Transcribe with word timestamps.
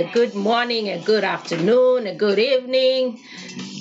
a 0.00 0.10
good 0.12 0.34
morning, 0.34 0.88
a 0.88 0.98
good 0.98 1.24
afternoon, 1.24 2.06
a 2.06 2.14
good 2.14 2.38
evening. 2.38 3.20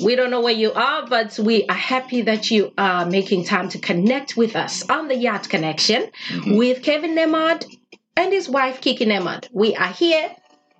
We 0.03 0.15
don't 0.17 0.31
know 0.31 0.41
where 0.41 0.53
you 0.53 0.73
are, 0.73 1.07
but 1.07 1.39
we 1.39 1.65
are 1.67 1.75
happy 1.75 2.23
that 2.23 2.51
you 2.51 2.73
are 2.77 3.05
making 3.05 3.45
time 3.45 3.69
to 3.69 3.79
connect 3.79 4.35
with 4.35 4.55
us 4.57 4.87
on 4.89 5.07
the 5.07 5.15
Yard 5.15 5.47
Connection 5.49 6.11
Mm-hmm. 6.29 6.57
with 6.57 6.83
Kevin 6.83 7.15
Nemad 7.15 7.65
and 8.17 8.33
his 8.33 8.49
wife 8.49 8.81
Kiki 8.81 9.05
Nemad. 9.05 9.47
We 9.53 9.75
are 9.75 9.87
here, 9.93 10.29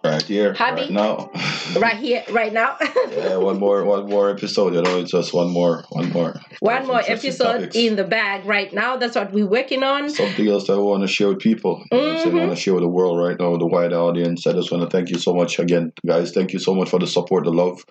Right 0.02 0.22
here, 0.24 0.54
Happy? 0.54 0.82
right 0.84 0.92
now. 0.92 1.30
right 1.78 1.98
here, 1.98 2.24
right 2.32 2.54
now. 2.54 2.78
yeah, 3.12 3.36
one 3.36 3.60
more, 3.60 3.84
one 3.84 4.08
more 4.10 4.30
episode. 4.30 4.74
You 4.74 4.82
know, 4.82 4.98
it's 5.00 5.12
just 5.12 5.34
one 5.34 5.50
more, 5.52 5.84
one 5.90 6.10
more. 6.12 6.40
One 6.62 6.88
more 6.88 7.02
episode 7.06 7.54
topics. 7.60 7.76
in 7.76 7.98
the 7.98 8.06
bag 8.06 8.46
right 8.46 8.72
now. 8.74 8.96
That's 8.96 9.16
what 9.16 9.34
we're 9.34 9.46
working 9.46 9.84
on. 9.84 10.10
Something 10.10 10.48
else 10.48 10.68
that 10.68 10.74
I 10.74 10.78
want 10.78 11.02
to 11.04 11.08
share 11.08 11.28
with 11.28 11.40
people. 11.40 11.84
You 11.92 11.98
know 11.98 12.14
what 12.14 12.26
I'm? 12.28 12.36
I 12.38 12.40
want 12.40 12.52
to 12.52 12.56
share 12.56 12.74
with 12.76 12.84
the 12.84 12.88
world 12.88 13.20
right 13.20 13.38
now, 13.38 13.58
the 13.58 13.66
wide 13.68 13.92
audience. 13.92 14.48
I 14.48 14.54
just 14.54 14.72
want 14.72 14.84
to 14.84 14.90
thank 14.90 15.10
you 15.10 15.18
so 15.18 15.34
much 15.34 15.60
again, 15.60 15.92
guys. 16.08 16.32
Thank 16.32 16.54
you 16.54 16.60
so 16.60 16.74
much 16.74 16.90
for 16.90 17.00
the 17.00 17.08
support, 17.08 17.44
the 17.44 17.52
love, 17.52 17.82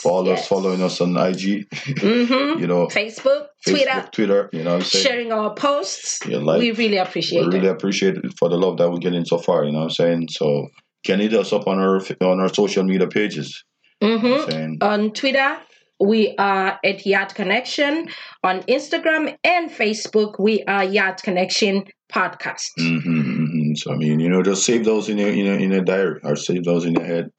for 0.00 0.10
all 0.12 0.26
Yes. 0.26 0.40
us 0.42 0.48
following 0.48 0.82
us 0.82 1.02
on 1.02 1.14
IG. 1.18 1.66
hmm 2.00 2.58
You 2.62 2.66
know, 2.66 2.86
Facebook, 2.86 3.48
Twitter, 3.66 3.90
Facebook, 3.90 4.12
Twitter. 4.12 4.50
You 4.54 4.64
know 4.64 4.70
what 4.70 4.76
I'm 4.76 4.84
saying? 4.84 5.04
sharing 5.04 5.32
our 5.32 5.54
posts. 5.54 6.24
Like, 6.26 6.60
we 6.60 6.70
really 6.72 6.96
appreciate 6.96 7.40
it. 7.42 7.48
we 7.48 7.54
really 7.56 7.68
it. 7.68 7.72
appreciate 7.72 8.16
it 8.16 8.32
for 8.38 8.48
the 8.48 8.56
love 8.56 8.78
that 8.78 8.90
we're 8.90 8.98
getting 8.98 9.26
so 9.26 9.36
far. 9.36 9.64
You 9.64 9.72
know 9.72 9.78
what 9.80 9.84
I'm 9.84 9.90
saying? 9.90 10.28
So, 10.30 10.68
can 11.04 11.20
hit 11.20 11.34
us 11.34 11.52
up 11.52 11.66
on 11.66 11.78
our 11.78 12.00
on 12.20 12.40
our 12.40 12.52
social 12.52 12.84
media 12.84 13.06
pages. 13.06 13.64
You 14.00 14.08
know 14.08 14.16
hmm 14.18 14.32
what 14.36 14.44
I'm 14.44 14.50
saying? 14.50 14.78
On 14.80 15.12
Twitter, 15.12 15.58
we 16.00 16.34
are 16.38 16.78
at 16.84 17.06
Yard 17.06 17.34
Connection. 17.34 18.08
On 18.42 18.60
Instagram 18.62 19.36
and 19.44 19.70
Facebook, 19.70 20.38
we 20.38 20.62
are 20.64 20.84
Yard 20.84 21.22
Connection 21.22 21.84
Podcast. 22.12 22.70
Mm-hmm, 22.78 23.20
hmm 23.46 23.74
So 23.74 23.92
I 23.92 23.96
mean, 23.96 24.20
you 24.20 24.28
know, 24.28 24.42
just 24.42 24.64
save 24.64 24.84
those 24.84 25.08
in 25.08 25.18
your 25.18 25.30
in 25.30 25.44
your, 25.46 25.58
in 25.58 25.70
your 25.72 25.84
diary 25.84 26.20
or 26.24 26.36
save 26.36 26.64
those 26.64 26.84
in 26.84 26.94
your 26.94 27.04
head. 27.04 27.30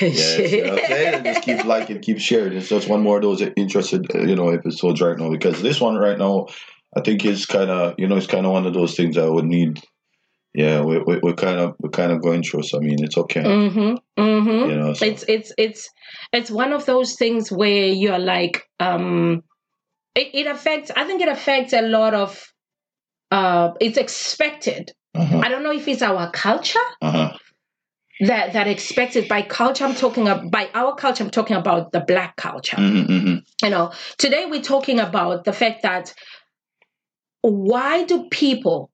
yes, 0.00 0.56
you 0.56 0.64
know 0.64 0.74
what 0.74 0.80
I'm 0.80 0.84
saying? 0.86 1.14
And 1.14 1.24
just 1.24 1.42
keep 1.42 1.64
liking, 1.64 2.00
keep 2.00 2.18
sharing. 2.18 2.56
It's 2.56 2.68
just 2.68 2.88
one 2.88 3.02
more 3.02 3.16
of 3.16 3.22
those 3.22 3.42
interested, 3.56 4.06
uh, 4.14 4.22
you 4.22 4.34
know, 4.36 4.48
episodes 4.50 5.00
right 5.00 5.16
now 5.16 5.30
because 5.30 5.62
this 5.62 5.80
one 5.80 5.96
right 5.96 6.18
now, 6.18 6.46
I 6.96 7.00
think 7.00 7.24
is 7.24 7.46
kind 7.46 7.70
of, 7.70 7.94
you 7.98 8.06
know, 8.08 8.16
it's 8.16 8.26
kind 8.26 8.46
of 8.46 8.52
one 8.52 8.66
of 8.66 8.74
those 8.74 8.94
things 8.96 9.16
I 9.16 9.28
would 9.28 9.44
need. 9.44 9.82
Yeah, 10.56 10.80
we, 10.80 10.98
we, 10.98 11.18
we're 11.22 11.34
kind 11.34 11.60
of 11.60 11.74
we're 11.80 11.90
kind 11.90 12.10
of 12.10 12.22
going 12.22 12.42
through. 12.42 12.62
So 12.62 12.78
I 12.78 12.80
mean, 12.80 13.04
it's 13.04 13.18
okay. 13.18 13.42
Mm-hmm. 13.42 14.20
Mm-hmm. 14.22 14.70
You 14.70 14.76
know, 14.76 14.94
so, 14.94 15.04
It's 15.04 15.22
it's 15.28 15.52
it's 15.58 15.90
it's 16.32 16.50
one 16.50 16.72
of 16.72 16.86
those 16.86 17.14
things 17.16 17.52
where 17.52 17.88
you're 17.88 18.18
like, 18.18 18.62
um, 18.80 19.42
it, 20.14 20.30
it 20.32 20.46
affects. 20.46 20.90
I 20.96 21.04
think 21.04 21.20
it 21.20 21.28
affects 21.28 21.74
a 21.74 21.82
lot 21.82 22.14
of. 22.14 22.42
Uh, 23.30 23.72
it's 23.80 23.98
expected. 23.98 24.92
uh-huh, 25.14 25.40
I 25.40 25.48
don't 25.50 25.62
know 25.62 25.72
if 25.72 25.88
it's 25.88 26.00
our 26.00 26.30
culture 26.30 26.78
uh-huh. 27.02 27.36
that 28.20 28.54
that 28.54 28.66
expects 28.66 29.14
it. 29.16 29.28
By 29.28 29.42
culture, 29.42 29.84
I'm 29.84 29.94
talking 29.94 30.26
about 30.26 30.50
by 30.50 30.70
our 30.72 30.94
culture. 30.94 31.22
I'm 31.22 31.30
talking 31.30 31.56
about 31.56 31.92
the 31.92 32.00
black 32.00 32.36
culture. 32.36 32.78
Mm-hmm, 32.78 33.12
mm-hmm. 33.12 33.66
You 33.66 33.70
know, 33.70 33.92
today 34.16 34.46
we're 34.46 34.62
talking 34.62 35.00
about 35.00 35.44
the 35.44 35.52
fact 35.52 35.82
that 35.82 36.14
why 37.42 38.04
do 38.04 38.28
people 38.30 38.90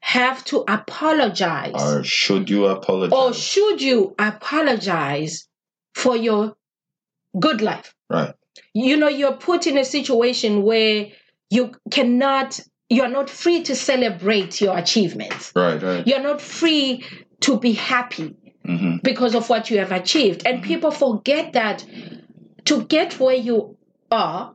have 0.00 0.44
to 0.46 0.64
apologize? 0.68 1.72
Or 1.74 2.04
should 2.04 2.48
you 2.50 2.66
apologize? 2.66 3.16
or 3.18 3.32
should 3.34 3.82
you 3.82 4.14
apologize 4.18 5.48
for 5.94 6.16
your 6.16 6.56
good 7.38 7.60
life? 7.60 7.94
right. 8.08 8.34
You 8.72 8.96
know, 8.96 9.08
you're 9.08 9.34
put 9.36 9.66
in 9.66 9.76
a 9.78 9.84
situation 9.84 10.62
where 10.62 11.08
you 11.50 11.72
cannot, 11.90 12.58
you're 12.88 13.08
not 13.08 13.28
free 13.28 13.62
to 13.64 13.74
celebrate 13.74 14.60
your 14.60 14.76
achievements. 14.76 15.52
Right. 15.54 15.82
Right. 15.82 16.06
You're 16.06 16.22
not 16.22 16.40
free 16.40 17.04
to 17.40 17.58
be 17.58 17.72
happy 17.72 18.36
Mm-hmm. 18.66 18.96
because 19.04 19.36
of 19.36 19.48
what 19.48 19.70
you 19.70 19.78
have 19.78 19.92
achieved. 19.92 20.44
And 20.44 20.60
people 20.60 20.90
forget 20.90 21.52
that 21.52 21.86
to 22.64 22.82
get 22.82 23.20
where 23.20 23.36
you 23.36 23.76
are, 24.10 24.54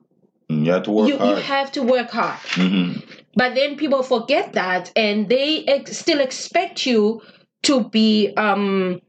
You 0.49 0.69
have 0.73 0.83
to 0.83 0.91
work 0.91 1.07
you, 1.07 1.13
you 1.13 1.19
hard. 1.19 1.41
have 1.43 1.71
to 1.73 1.81
work 1.83 2.09
hard. 2.11 2.37
mm-hmm. 2.41 2.99
But 3.35 3.55
then 3.55 3.77
people 3.77 4.03
forget 4.03 4.53
that, 4.53 4.91
and 4.95 5.29
they 5.29 5.63
ex- 5.65 5.97
still 5.97 6.19
expect 6.19 6.85
you 6.85 7.21
to 7.63 7.89
be 7.89 8.33
um, 8.35 8.99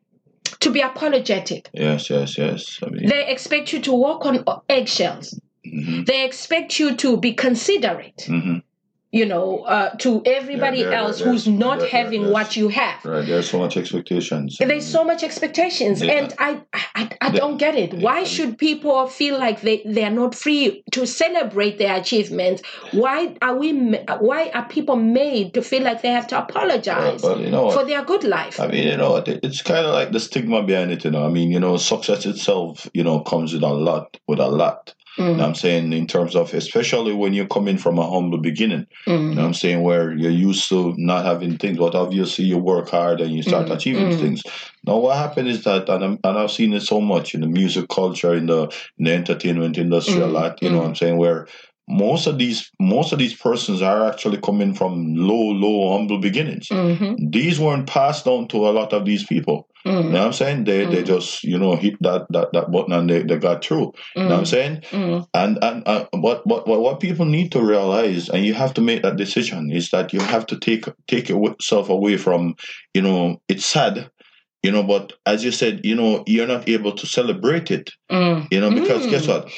to 0.60 0.70
be 0.70 0.80
apologetic. 0.80 1.68
Yes. 1.72 2.08
Yes. 2.10 2.38
Yes. 2.38 2.78
I 2.82 2.90
mean. 2.90 3.08
They 3.08 3.28
expect 3.28 3.72
you 3.72 3.80
to 3.80 3.92
walk 3.92 4.24
on 4.26 4.44
eggshells. 4.68 5.38
mm-hmm, 5.66 6.04
They 6.04 6.24
expect 6.24 6.78
you 6.78 6.94
to 6.96 7.16
be 7.16 7.32
considerate, 7.34 8.18
mm-hmm. 8.28 8.58
You 9.12 9.26
know, 9.26 9.58
uh, 9.64 9.90
to 9.98 10.22
everybody 10.24 10.78
Yeah, 10.80 11.00
else 11.00 11.18
there- 11.18 11.28
who's 11.30 11.46
not 11.46 11.86
having 11.86 12.30
what 12.30 12.56
you 12.56 12.68
have. 12.68 13.04
Right. 13.04 13.26
There's 13.26 13.48
so 13.50 13.58
much 13.58 13.76
expectations. 13.76 14.56
There's 14.58 14.86
so 14.86 15.04
much 15.04 15.22
expectations, 15.22 16.02
Yeah. 16.02 16.12
and 16.14 16.34
I, 16.38 16.60
I, 16.72 17.10
I 17.20 17.26
Yeah. 17.26 17.32
don't 17.32 17.58
get 17.58 17.74
it. 17.76 17.92
Why 17.94 18.24
should 18.24 18.56
people 18.56 19.06
feel 19.06 19.38
like 19.38 19.60
they 19.60 19.82
they 19.84 20.04
are 20.04 20.16
not 20.22 20.34
free 20.34 20.82
to 20.92 21.06
celebrate 21.06 21.76
their 21.78 21.94
achievements? 22.02 22.62
Why 22.92 23.34
are 23.42 23.54
we? 23.56 23.68
Why 24.20 24.50
are 24.54 24.64
people 24.76 24.96
made 24.96 25.52
to 25.54 25.60
feel 25.62 25.82
like 25.82 26.00
they 26.00 26.08
have 26.18 26.26
to 26.28 26.38
apologize 26.38 27.22
well, 27.22 27.38
you 27.38 27.50
know, 27.50 27.70
for 27.70 27.84
their 27.84 28.02
good 28.04 28.24
life? 28.24 28.58
I 28.58 28.66
mean, 28.68 28.88
you 28.88 28.96
know, 28.96 29.22
it's 29.26 29.60
kind 29.60 29.84
of 29.86 29.92
like 29.92 30.12
the 30.12 30.20
stigma 30.20 30.62
behind 30.62 30.90
it. 30.90 31.04
You 31.04 31.10
know, 31.10 31.24
I 31.26 31.28
mean, 31.28 31.50
you 31.50 31.60
know, 31.60 31.76
success 31.76 32.24
itself, 32.24 32.88
you 32.94 33.04
know, 33.04 33.20
comes 33.20 33.52
with 33.52 33.62
a 33.62 33.74
lot, 33.88 34.16
with 34.26 34.40
a 34.40 34.48
lot. 34.48 34.94
You 35.16 35.36
know 35.36 35.44
Mm, 35.44 35.46
I'm 35.48 35.54
saying 35.54 35.92
in 35.92 36.06
terms 36.06 36.34
of, 36.36 36.52
especially 36.54 37.12
when 37.12 37.32
you're 37.34 37.46
coming 37.46 37.78
from 37.78 37.98
a 37.98 38.08
humble 38.10 38.38
beginning. 38.38 38.86
You 39.30 39.38
mm, 39.38 39.38
I'm 39.38 39.54
saying 39.54 39.82
where 39.82 40.12
you're 40.12 40.30
used 40.30 40.68
to 40.68 40.94
not 40.98 41.24
having 41.24 41.56
things, 41.56 41.78
but 41.78 41.94
obviously 41.94 42.44
you 42.44 42.58
work 42.58 42.90
hard 42.90 43.20
and 43.20 43.32
you 43.32 43.42
start 43.42 43.68
Mm, 43.68 43.74
achieving 43.76 44.10
mm. 44.10 44.18
things. 44.18 44.42
Now, 44.84 44.98
what 44.98 45.16
happened 45.16 45.48
is 45.48 45.64
that, 45.64 45.88
and, 45.88 46.04
I'm, 46.04 46.18
and 46.24 46.38
I've 46.38 46.50
seen 46.50 46.72
it 46.74 46.82
so 46.82 47.00
much 47.00 47.34
in 47.34 47.40
the 47.40 47.46
music 47.46 47.88
culture, 47.88 48.34
in 48.34 48.46
the 48.46 48.64
in 48.98 49.04
the 49.06 49.12
entertainment 49.12 49.78
industry, 49.78 50.20
a 50.22 50.26
Mm, 50.26 50.32
lot. 50.32 50.62
You 50.62 50.70
know 50.70 50.78
mm. 50.78 50.80
what 50.80 50.88
I'm 50.88 50.94
saying 50.96 51.16
where 51.16 51.46
most 51.88 52.26
of 52.26 52.38
these 52.38 52.70
most 52.80 53.12
of 53.12 53.18
these 53.18 53.34
persons 53.34 53.82
are 53.82 54.06
actually 54.08 54.38
coming 54.38 54.74
from 54.74 55.14
low, 55.14 55.50
low, 55.52 55.96
humble 55.96 56.18
beginnings. 56.18 56.68
mhm, 56.70 57.16
These 57.16 57.58
weren't 57.60 57.86
passed 57.86 58.24
down 58.24 58.48
to 58.48 58.68
a 58.68 58.70
lot 58.72 58.92
of 58.92 59.04
these 59.04 59.24
people. 59.24 59.68
You 59.84 59.92
mm, 59.92 60.10
know 60.10 60.18
what 60.20 60.26
I'm 60.26 60.32
saying? 60.32 60.64
They 60.64 60.86
they 60.86 61.02
Mm. 61.02 61.06
just 61.06 61.44
you 61.44 61.58
know 61.58 61.76
hit 61.76 61.94
that 62.02 62.26
that, 62.30 62.52
that 62.52 62.70
button 62.70 62.92
and 62.92 63.08
they, 63.08 63.22
they 63.22 63.36
got 63.38 63.64
through. 63.64 63.92
You 64.24 64.28
know 64.28 64.36
what 64.36 64.38
I'm 64.38 64.44
mm, 64.44 64.46
saying? 64.46 64.82
mm, 64.92 65.26
And 65.34 65.58
and 65.62 65.82
uh, 65.86 66.06
what, 66.12 66.46
what 66.46 66.66
what 66.68 66.80
what 66.80 67.00
people 67.00 67.24
need 67.26 67.52
to 67.52 67.62
realize, 67.62 68.28
and 68.28 68.44
you 68.44 68.54
have 68.54 68.74
to 68.74 68.80
make 68.80 69.02
that 69.02 69.16
decision, 69.16 69.70
is 69.72 69.90
that 69.90 70.12
you 70.12 70.20
have 70.20 70.46
to 70.46 70.58
take 70.58 70.86
take 71.08 71.28
yourself 71.28 71.88
away 71.88 72.16
from, 72.16 72.54
you 72.94 73.02
know, 73.02 73.40
it's 73.48 73.66
sad, 73.66 74.10
you 74.62 74.70
know. 74.72 74.82
But 74.82 75.14
as 75.26 75.44
you 75.44 75.50
said, 75.52 75.80
you 75.84 75.94
know, 75.94 76.22
you're 76.26 76.46
not 76.46 76.68
able 76.68 76.92
to 76.92 77.06
celebrate 77.06 77.70
it, 77.70 77.90
mm, 78.10 78.46
you 78.50 78.60
know, 78.60 78.70
because 78.70 79.06
guess 79.06 79.26
Mm. 79.26 79.28
what? 79.28 79.50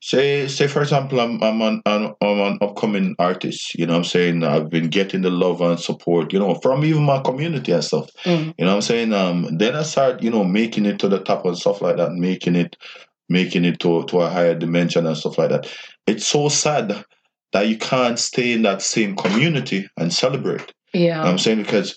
Say 0.00 0.46
say 0.46 0.68
for 0.68 0.82
example, 0.82 1.20
I'm 1.20 1.42
I'm 1.42 1.60
an, 1.60 1.82
I'm 1.84 2.14
an 2.22 2.58
upcoming 2.60 3.16
artist. 3.18 3.74
You 3.74 3.86
know, 3.86 3.94
what 3.94 3.98
I'm 3.98 4.04
saying 4.04 4.44
I've 4.44 4.70
been 4.70 4.88
getting 4.88 5.22
the 5.22 5.30
love 5.30 5.60
and 5.60 5.78
support, 5.78 6.32
you 6.32 6.38
know, 6.38 6.54
from 6.56 6.84
even 6.84 7.02
my 7.02 7.20
community 7.20 7.72
and 7.72 7.82
stuff. 7.82 8.08
mm, 8.24 8.54
You 8.56 8.64
know 8.64 8.70
what 8.70 8.74
I'm 8.76 8.82
saying? 8.82 9.12
Um, 9.12 9.58
then 9.58 9.74
I 9.74 9.82
start, 9.82 10.22
you 10.22 10.30
know, 10.30 10.44
making 10.44 10.86
it 10.86 11.00
to 11.00 11.08
the 11.08 11.18
top 11.18 11.44
and 11.46 11.58
stuff 11.58 11.82
like 11.82 11.96
that, 11.96 12.12
making 12.12 12.54
it, 12.54 12.76
making 13.28 13.64
it 13.64 13.80
to, 13.80 14.04
to 14.04 14.20
a 14.20 14.30
higher 14.30 14.54
dimension 14.54 15.04
and 15.04 15.16
stuff 15.16 15.36
like 15.36 15.50
that. 15.50 15.72
It's 16.06 16.26
so 16.26 16.48
sad 16.48 17.04
that 17.52 17.66
you 17.66 17.76
can't 17.76 18.18
stay 18.20 18.52
in 18.52 18.62
that 18.62 18.82
same 18.82 19.16
community 19.16 19.88
and 19.96 20.12
celebrate. 20.12 20.72
You 20.92 21.08
know 21.08 21.16
what 21.16 21.24
yeah. 21.24 21.30
I'm 21.30 21.38
saying? 21.38 21.62
Because 21.62 21.96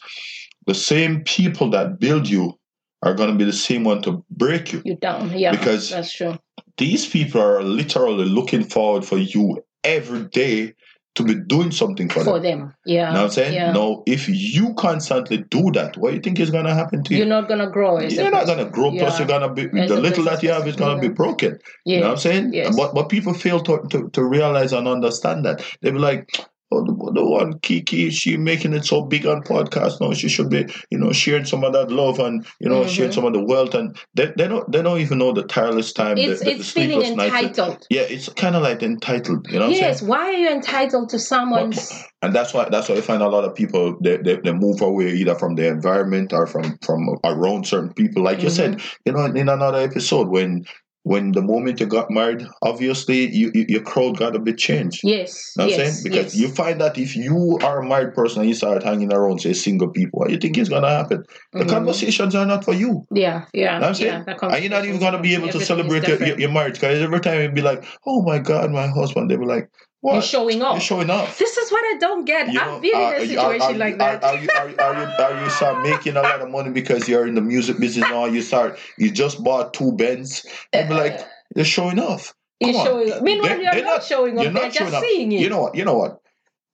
the 0.65 0.73
same 0.73 1.23
people 1.23 1.69
that 1.71 1.99
build 1.99 2.27
you 2.27 2.57
are 3.03 3.13
going 3.13 3.31
to 3.31 3.37
be 3.37 3.43
the 3.43 3.53
same 3.53 3.83
one 3.83 4.01
to 4.03 4.23
break 4.31 4.73
you. 4.73 4.81
You 4.85 4.95
down? 4.95 5.37
Yeah. 5.37 5.51
Because- 5.51 5.89
that's 5.91 6.13
true. 6.13 6.37
These 6.77 7.07
people 7.07 7.41
are 7.41 7.63
literally 7.63 8.25
looking 8.25 8.63
forward 8.63 9.05
for 9.05 9.17
you 9.17 9.63
every 9.83 10.25
day 10.27 10.73
to 11.15 11.23
be 11.23 11.35
doing 11.35 11.71
something 11.71 12.07
for, 12.07 12.23
For 12.23 12.39
them. 12.39 12.59
them, 12.59 12.75
yeah. 12.85 13.09
You 13.09 13.13
know 13.13 13.19
what 13.19 13.25
I'm 13.25 13.31
saying? 13.31 13.53
Yeah. 13.53 13.71
Now, 13.73 14.03
if 14.05 14.29
you 14.29 14.73
constantly 14.75 15.39
do 15.49 15.69
that, 15.71 15.97
what 15.97 16.11
do 16.11 16.15
you 16.15 16.21
think 16.21 16.39
is 16.39 16.49
going 16.49 16.63
to 16.65 16.73
happen 16.73 17.03
to 17.03 17.13
you? 17.13 17.19
You're 17.19 17.27
not 17.27 17.49
gonna 17.49 17.69
grow. 17.69 17.99
You're 17.99 18.31
not 18.31 18.45
gonna 18.45 18.69
grow. 18.69 18.91
Plus, 18.91 19.19
you're 19.19 19.27
gonna 19.27 19.53
be 19.53 19.63
As 19.77 19.89
the 19.89 19.99
little 19.99 20.23
that 20.25 20.41
you 20.41 20.51
have 20.51 20.65
is 20.67 20.77
gonna 20.77 21.01
be 21.01 21.09
broken. 21.09 21.59
Yeah. 21.85 21.95
You 21.95 21.99
know 22.01 22.07
what 22.07 22.11
I'm 22.13 22.17
saying? 22.19 22.53
Yes. 22.53 22.75
But 22.75 22.93
but 22.93 23.09
people 23.09 23.33
fail 23.33 23.59
to, 23.61 23.85
to, 23.89 24.09
to 24.09 24.23
realize 24.23 24.71
and 24.71 24.87
understand 24.87 25.43
that 25.45 25.61
they 25.81 25.91
be 25.91 25.99
like, 25.99 26.29
oh, 26.71 26.83
the, 26.85 27.11
the 27.13 27.25
one 27.25 27.59
Kiki, 27.59 28.09
she 28.09 28.37
making 28.37 28.73
it 28.73 28.85
so 28.85 29.01
big 29.01 29.25
on 29.25 29.43
podcast 29.43 29.99
now. 30.01 30.13
She 30.13 30.29
should 30.29 30.49
be, 30.49 30.65
you 30.89 30.97
know, 30.97 31.11
sharing 31.11 31.45
some 31.45 31.63
of 31.63 31.73
that 31.73 31.91
love 31.91 32.19
and 32.19 32.45
you 32.59 32.69
know, 32.69 32.85
sharing 32.87 33.11
Mhm. 33.11 33.15
some 33.15 33.25
of 33.25 33.33
the 33.33 33.43
wealth. 33.43 33.73
And 33.73 33.97
they, 34.15 34.31
they 34.37 34.47
don't 34.47 34.71
they 34.71 34.81
don't 34.81 34.99
even 34.99 35.17
know 35.17 35.31
the 35.33 35.43
tireless 35.43 35.93
time. 35.93 36.17
It's 36.17 36.41
the, 36.41 36.51
it's 36.51 36.73
the 36.73 36.81
feeling 36.87 37.19
entitled. 37.19 37.85
Yeah, 37.89 38.01
it's 38.01 38.29
kind 38.29 38.55
of 38.55 38.63
like 38.63 38.81
entitled. 38.83 39.47
You 39.49 39.59
know 39.59 39.67
what 39.67 39.75
I'm 39.75 39.81
Yes. 39.81 40.01
Why 40.01 40.19
are 40.29 40.33
you 40.33 40.49
entitled 40.49 41.09
to 41.09 41.19
someone's? 41.19 41.91
and 42.23 42.35
that's 42.35 42.53
why 42.53 42.67
that's 42.69 42.87
why 42.87 42.95
you 42.95 43.01
find 43.01 43.23
a 43.23 43.27
lot 43.29 43.43
of 43.43 43.55
people 43.55 43.97
they, 44.01 44.17
they, 44.17 44.35
they 44.35 44.53
move 44.53 44.79
away 44.81 45.09
either 45.11 45.33
from 45.35 45.55
the 45.55 45.67
environment 45.67 46.31
or 46.33 46.45
from 46.45 46.77
from 46.85 47.09
around 47.23 47.65
certain 47.65 47.91
people 47.93 48.21
like 48.23 48.43
you 48.43 48.49
said 48.49 48.73
Mm-hmm. 48.73 48.95
you 49.05 49.11
know 49.13 49.25
in 49.25 49.49
another 49.49 49.79
episode 49.79 50.27
when 50.29 50.63
when 51.03 51.31
the 51.31 51.41
moment 51.41 51.79
you 51.79 51.87
got 51.87 52.11
married, 52.11 52.45
obviously 52.61 53.27
you, 53.35 53.51
you, 53.53 53.65
your 53.67 53.81
crowd 53.81 54.17
got 54.17 54.35
a 54.35 54.39
bit 54.39 54.57
changed. 54.57 55.01
Yes. 55.03 55.53
You 55.55 55.61
Know 55.61 55.65
what 55.65 55.73
I'm 55.73 55.79
yes. 55.79 55.93
saying? 55.93 56.03
Because 56.03 56.35
yes. 56.35 56.41
you 56.41 56.53
find 56.53 56.79
that 56.79 56.97
if 56.97 57.15
you 57.15 57.57
are 57.63 57.79
a 57.81 57.87
married 57.87 58.13
person 58.13 58.41
and 58.41 58.49
you 58.49 58.55
start 58.55 58.83
hanging 58.83 59.11
around, 59.11 59.41
say, 59.41 59.53
single 59.53 59.89
people, 59.89 60.19
what 60.19 60.29
you 60.29 60.37
think 60.37 60.57
is 60.57 60.69
going 60.69 60.83
to 60.83 60.89
happen? 60.89 61.23
The 61.53 61.65
Mhm. 61.65 61.69
conversations 61.69 62.35
are 62.35 62.45
not 62.45 62.63
for 62.63 62.73
you. 62.73 63.05
Yeah. 63.11 63.45
Yeah. 63.53 63.73
Know 63.73 63.79
what 63.79 63.87
I'm 63.87 63.95
saying? 63.95 64.23
yeah. 64.27 64.35
And 64.41 64.63
you're 64.63 64.71
not 64.71 64.85
even 64.85 64.99
going 64.99 65.13
to 65.13 65.19
be 65.19 65.33
able 65.33 65.49
to 65.49 65.59
celebrate 65.59 66.07
your, 66.07 66.39
your, 66.39 66.51
marriage 66.51 66.75
because 66.75 67.01
every 67.01 67.19
time 67.19 67.41
you'd 67.41 67.55
be 67.55 67.61
like, 67.61 67.83
oh 68.05 68.21
my 68.21 68.37
God, 68.37 68.71
my 68.71 68.87
husband, 68.87 69.31
they 69.31 69.37
be 69.37 69.45
like, 69.45 69.69
what? 70.01 70.13
You're 70.13 70.21
showing 70.23 70.61
off. 70.61 70.73
You're 70.75 70.81
showing 70.81 71.09
off. 71.09 71.37
This 71.37 71.57
is 71.57 71.71
what 71.71 71.83
I 71.83 71.97
don't 71.99 72.25
get. 72.25 72.51
You 72.51 72.59
I've 72.59 72.81
been 72.81 72.95
uh, 72.95 72.97
are- 72.97 73.15
in 73.15 73.21
a 73.23 73.27
situation 73.27 73.61
are, 73.61 73.73
like 73.73 73.93
are, 73.93 73.97
that. 73.97 74.23
Are, 74.23 74.35
you 74.37 74.49
are, 74.57 74.69
you- 74.69 74.75
are 74.79 74.95
you 74.95 75.13
are 75.19 75.43
you 75.43 75.49
start 75.49 75.81
making 75.81 76.17
a 76.17 76.21
lot 76.21 76.41
of 76.41 76.49
money 76.49 76.71
because 76.71 77.07
you're 77.07 77.27
in 77.27 77.35
the 77.35 77.41
music 77.41 77.79
business 77.79 78.09
now? 78.09 78.25
You 78.25 78.41
start 78.41 78.79
you 78.97 79.11
just 79.11 79.43
bought 79.43 79.73
two 79.73 79.91
Benz. 79.93 80.45
You 80.73 80.83
be 80.87 80.93
like 80.93 81.13
uh, 81.13 81.23
you're 81.55 81.65
showing 81.65 81.99
off. 81.99 82.33
You're 82.59 82.77
on. 82.77 82.85
showing 82.85 83.11
off. 83.13 83.21
Meanwhile, 83.21 83.57
They- 83.57 83.63
you're 83.63 83.73
they're 83.73 83.83
not, 83.83 83.91
not- 83.97 84.03
showing 84.03 84.37
off. 84.37 84.43
you're 84.43 84.53
They're 84.53 84.63
not 84.63 84.73
just 84.73 84.91
showing 84.91 85.03
seeing 85.03 85.31
it. 85.31 85.39
You 85.41 85.49
know 85.49 85.61
what? 85.61 85.75
You 85.75 85.85
know 85.85 85.95
what? 85.97 86.17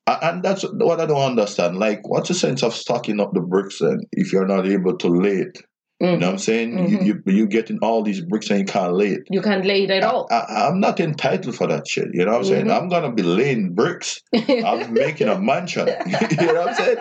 And 0.09 0.41
that's 0.41 0.63
what 0.63 1.01
I 1.01 1.05
don't 1.05 1.21
understand. 1.21 1.79
Like, 1.79 2.07
what's 2.07 2.29
the 2.29 2.33
sense 2.33 2.63
of 2.63 2.73
stocking 2.73 3.19
up 3.19 3.33
the 3.33 3.41
bricks 3.41 3.79
then 3.79 3.99
if 4.13 4.31
you're 4.31 4.47
not 4.47 4.65
able 4.65 4.97
to 4.99 5.07
lay 5.09 5.35
it? 5.35 5.57
You 5.99 6.07
Mhm. 6.09 6.19
know 6.19 6.27
what 6.27 6.31
I'm 6.33 6.37
saying? 6.37 6.71
Mhm. 6.77 6.89
You, 6.91 6.97
you 7.25 7.33
you 7.37 7.47
getting 7.47 7.79
all 7.81 8.03
these 8.03 8.21
bricks 8.21 8.51
and 8.51 8.59
you 8.59 8.65
can't 8.65 8.93
lay 8.93 9.07
it. 9.13 9.23
You 9.31 9.41
can't 9.41 9.65
lay 9.65 9.83
it 9.85 9.89
at 9.89 10.03
all. 10.03 10.27
I, 10.29 10.67
am 10.67 10.79
not 10.79 10.99
entitled 10.99 11.55
for 11.55 11.65
that 11.67 11.87
shit. 11.87 12.09
You 12.13 12.25
know 12.25 12.33
what 12.33 12.37
I'm 12.41 12.45
saying? 12.45 12.65
Mhm. 12.67 12.77
I'm 12.81 12.87
gonna 12.87 13.11
be 13.11 13.23
laying 13.23 13.73
bricks. 13.73 14.21
I'm 14.35 14.93
making 15.05 15.27
a 15.27 15.39
mansion. 15.39 15.87
you 16.05 16.47
know 16.47 16.53
what 16.53 16.67
I'm 16.69 16.75
saying? 16.75 16.97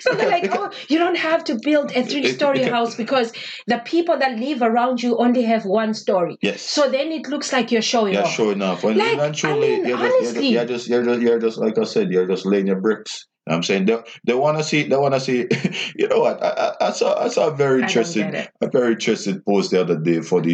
So 0.00 0.10
they're 0.14 0.26
Because- 0.26 0.30
like, 0.30 0.42
because- 0.42 0.58
oh, 0.72 0.84
you 0.88 0.98
don't 0.98 1.16
have 1.18 1.42
to 1.44 1.58
build 1.62 1.90
a 1.96 2.04
three-story 2.04 2.62
house 2.74 2.94
because 2.94 3.32
the 3.66 3.78
people 3.84 4.16
that 4.18 4.38
live 4.38 4.62
around 4.62 5.02
you 5.02 5.16
only 5.18 5.42
have 5.42 5.64
one 5.64 5.92
story. 5.92 6.38
Yes. 6.40 6.62
So 6.62 6.88
then 6.88 7.10
it 7.10 7.26
looks 7.28 7.52
like 7.52 7.72
you're 7.72 7.82
showing 7.82 8.14
off. 8.16 8.20
You're 8.20 8.24
off. 8.26 8.34
showing 8.34 8.62
off. 8.62 8.84
And 8.84 8.96
Like, 8.96 9.14
eventually, 9.14 9.52
I 9.74 9.78
mean, 9.78 9.86
you're, 9.88 9.98
just, 9.98 10.14
honestly. 10.14 10.48
you're, 10.48 10.64
just, 10.66 10.88
you're 10.88 11.02
just, 11.04 11.20
you're 11.20 11.38
just, 11.40 11.58
like 11.58 11.78
I 11.78 11.84
said, 11.84 12.12
you're 12.12 12.28
just 12.28 12.46
laying 12.46 12.68
your 12.68 12.80
bricks. 12.80 13.26
You 13.46 13.52
know 13.52 13.56
I'm 13.58 13.62
saying 13.62 13.84
they, 13.86 13.96
they 14.24 14.34
want 14.34 14.58
to 14.58 14.64
see, 14.64 14.82
they 14.82 14.96
want 14.96 15.14
to 15.14 15.20
see. 15.20 15.46
you 15.96 16.08
know 16.08 16.18
what? 16.18 16.42
I, 16.42 16.48
I, 16.80 16.88
I 16.88 16.90
saw, 16.90 17.16
I 17.22 17.28
saw 17.28 17.46
a 17.48 17.54
very 17.54 17.80
interesting, 17.82 18.34
a 18.34 18.68
very 18.68 18.92
interesting 18.94 19.40
post 19.42 19.70
the 19.70 19.80
other 19.80 19.96
day 19.96 20.20
for 20.20 20.40
the 20.40 20.50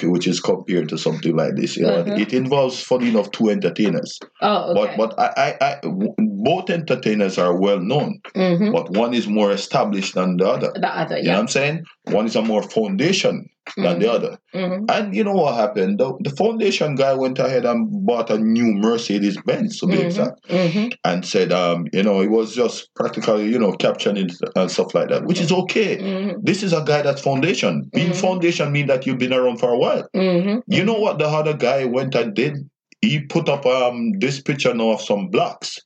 you 0.00 0.10
which 0.12 0.28
is 0.28 0.38
compared 0.38 0.88
to 0.90 0.98
something 0.98 1.34
like 1.36 1.56
this. 1.56 1.76
You 1.76 1.86
know, 1.86 1.96
Uh-huh. 2.00 2.14
it 2.16 2.32
involves, 2.32 2.80
funny 2.80 3.08
enough, 3.08 3.32
two 3.32 3.50
entertainers. 3.50 4.20
Oh, 4.42 4.76
okay. 4.76 4.94
But, 4.96 5.16
but 5.16 5.18
I 5.18 5.80
both 5.82 6.70
entertainers 6.70 7.36
are 7.36 7.56
well 7.56 7.80
known, 7.80 8.20
hmm 8.34 8.70
but 8.70 8.90
one 8.90 9.12
is 9.12 9.26
more 9.26 9.50
established 9.50 10.14
than 10.14 10.36
the 10.36 10.46
other. 10.46 10.70
The 10.74 10.86
other, 10.88 11.18
You 11.18 11.24
know 11.24 11.30
what 11.30 11.34
yeah. 11.34 11.40
I'm 11.40 11.48
saying? 11.48 11.84
One 12.04 12.26
is 12.26 12.36
a 12.36 12.42
more 12.42 12.62
foundation 12.62 13.48
than 13.76 13.98
the 13.98 14.10
other. 14.10 14.38
hmm 14.52 14.84
And 14.88 15.14
you 15.14 15.22
know 15.24 15.34
what 15.34 15.54
happened? 15.54 15.98
The, 15.98 16.12
the 16.20 16.30
foundation 16.30 16.94
guy 16.94 17.14
went 17.14 17.38
ahead 17.38 17.64
and 17.64 17.88
bought 18.06 18.30
a 18.30 18.38
new 18.38 18.74
Mercedes 18.74 19.38
Benz, 19.46 19.78
to 19.80 19.86
be 19.86 19.94
Mhm. 19.96 20.06
exact, 20.06 20.40
hmm 20.50 20.88
and 21.04 21.24
said, 21.24 21.52
um, 21.52 21.86
you 21.92 22.02
know, 22.02 22.20
it 22.20 22.30
was 22.30 22.54
just 22.54 22.90
practically, 22.94 23.46
you 23.48 23.58
know, 23.58 23.72
capturing 23.72 24.16
it 24.18 24.32
and 24.56 24.70
stuff 24.70 24.94
like 24.94 25.08
that, 25.08 25.24
which 25.24 25.40
is 25.40 25.52
okay. 25.52 25.96
hmm 25.98 26.30
This 26.42 26.62
is 26.62 26.72
a 26.72 26.82
guy 26.82 27.02
that's 27.02 27.22
foundation. 27.22 27.88
Being 27.94 28.12
foundation 28.12 28.72
means 28.72 28.88
that 28.88 29.06
you've 29.06 29.18
been 29.18 29.32
around 29.32 29.58
for 29.58 29.70
a 29.70 29.78
while. 29.78 30.06
You 30.14 30.84
know 30.84 30.98
what 30.98 31.18
the 31.18 31.26
other 31.26 31.54
guy 31.54 31.84
went 31.84 32.14
and 32.14 32.34
did? 32.34 32.54
He 33.02 33.20
put 33.20 33.48
up 33.48 33.64
um 33.66 34.12
this 34.18 34.40
picture 34.42 34.74
now 34.74 34.90
of 34.90 35.00
some 35.00 35.28
blacks 35.28 35.78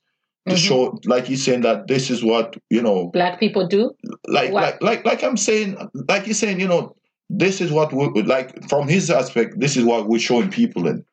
to 0.49 0.55
Mhm. 0.55 0.57
show, 0.67 0.99
like 1.05 1.25
he's 1.25 1.43
saying 1.43 1.61
that 1.61 1.87
this 1.87 2.09
is 2.09 2.23
what 2.23 2.55
you 2.69 2.81
know, 2.81 3.09
Black 3.13 3.39
people 3.39 3.65
do. 3.67 3.91
like 4.27 4.51
What? 4.51 4.63
like 4.63 4.81
like 4.83 5.05
like 5.05 5.23
I'm 5.23 5.37
saying, 5.37 5.77
like 6.09 6.23
he's 6.25 6.39
saying, 6.39 6.59
you 6.59 6.67
know, 6.67 6.93
this 7.29 7.61
is 7.61 7.71
what 7.71 7.91
we 7.93 8.21
like 8.23 8.67
from 8.69 8.87
his 8.87 9.09
aspect. 9.09 9.59
This 9.59 9.75
is 9.77 9.83
what 9.83 10.07
we're 10.07 10.19
showing 10.19 10.49
people 10.49 10.87
in, 10.87 11.03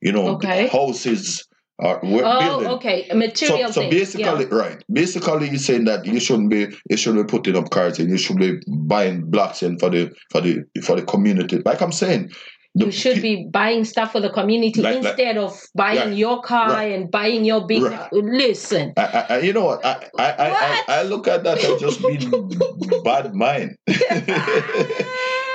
you 0.00 0.12
know, 0.12 0.28
Okay. 0.34 0.68
houses 0.68 1.46
are 1.78 1.98
we're 2.02 2.22
Oh, 2.24 2.38
building. 2.38 2.68
okay. 2.68 3.06
So, 3.08 3.16
Material 3.16 3.72
so 3.72 3.80
things. 3.80 3.94
basically, 3.94 4.46
right? 4.46 4.82
Basically, 4.92 5.48
you're 5.48 5.58
saying 5.58 5.84
that 5.86 6.04
you 6.04 6.20
shouldn't 6.20 6.50
be 6.50 6.68
you 6.90 6.96
shouldn't 6.96 7.26
be 7.26 7.30
putting 7.30 7.56
up 7.56 7.70
cars 7.70 7.98
and 7.98 8.10
you 8.10 8.18
should 8.18 8.36
be 8.38 8.58
buying 8.68 9.22
blocks 9.30 9.62
in 9.62 9.78
for 9.78 9.88
the 9.90 10.12
for 10.30 10.40
the 10.42 10.62
for 10.82 10.94
the 10.96 11.02
community. 11.02 11.60
Like 11.64 11.80
I'm 11.80 11.90
saying, 11.92 12.30
the 12.74 12.86
you 12.86 12.92
should 12.92 13.20
be 13.20 13.48
buying 13.50 13.84
stuff 13.84 14.12
for 14.12 14.20
the 14.20 14.30
community 14.30 14.80
Like- 14.82 14.96
like- 15.02 15.06
instead 15.18 15.36
of 15.38 15.58
buying 15.74 15.98
Right, 15.98 16.16
your 16.16 16.40
car 16.42 16.68
right. 16.70 16.92
and 16.92 17.10
buying 17.10 17.44
your 17.44 17.66
big. 17.66 17.82
Right. 17.82 18.12
Listen, 18.12 18.92
I, 18.96 19.02
I, 19.02 19.26
I- 19.36 19.38
you 19.40 19.52
know 19.52 19.64
what? 19.64 19.84
I, 19.84 20.08
I, 20.18 20.24
I, 20.32 20.48
I, 20.48 20.84
I 20.88 21.02
look 21.02 21.26
at 21.26 21.42
that 21.44 21.58
as 21.64 21.80
just 21.80 22.00
being 22.02 22.30
bad 23.04 23.34
mind. 23.34 23.76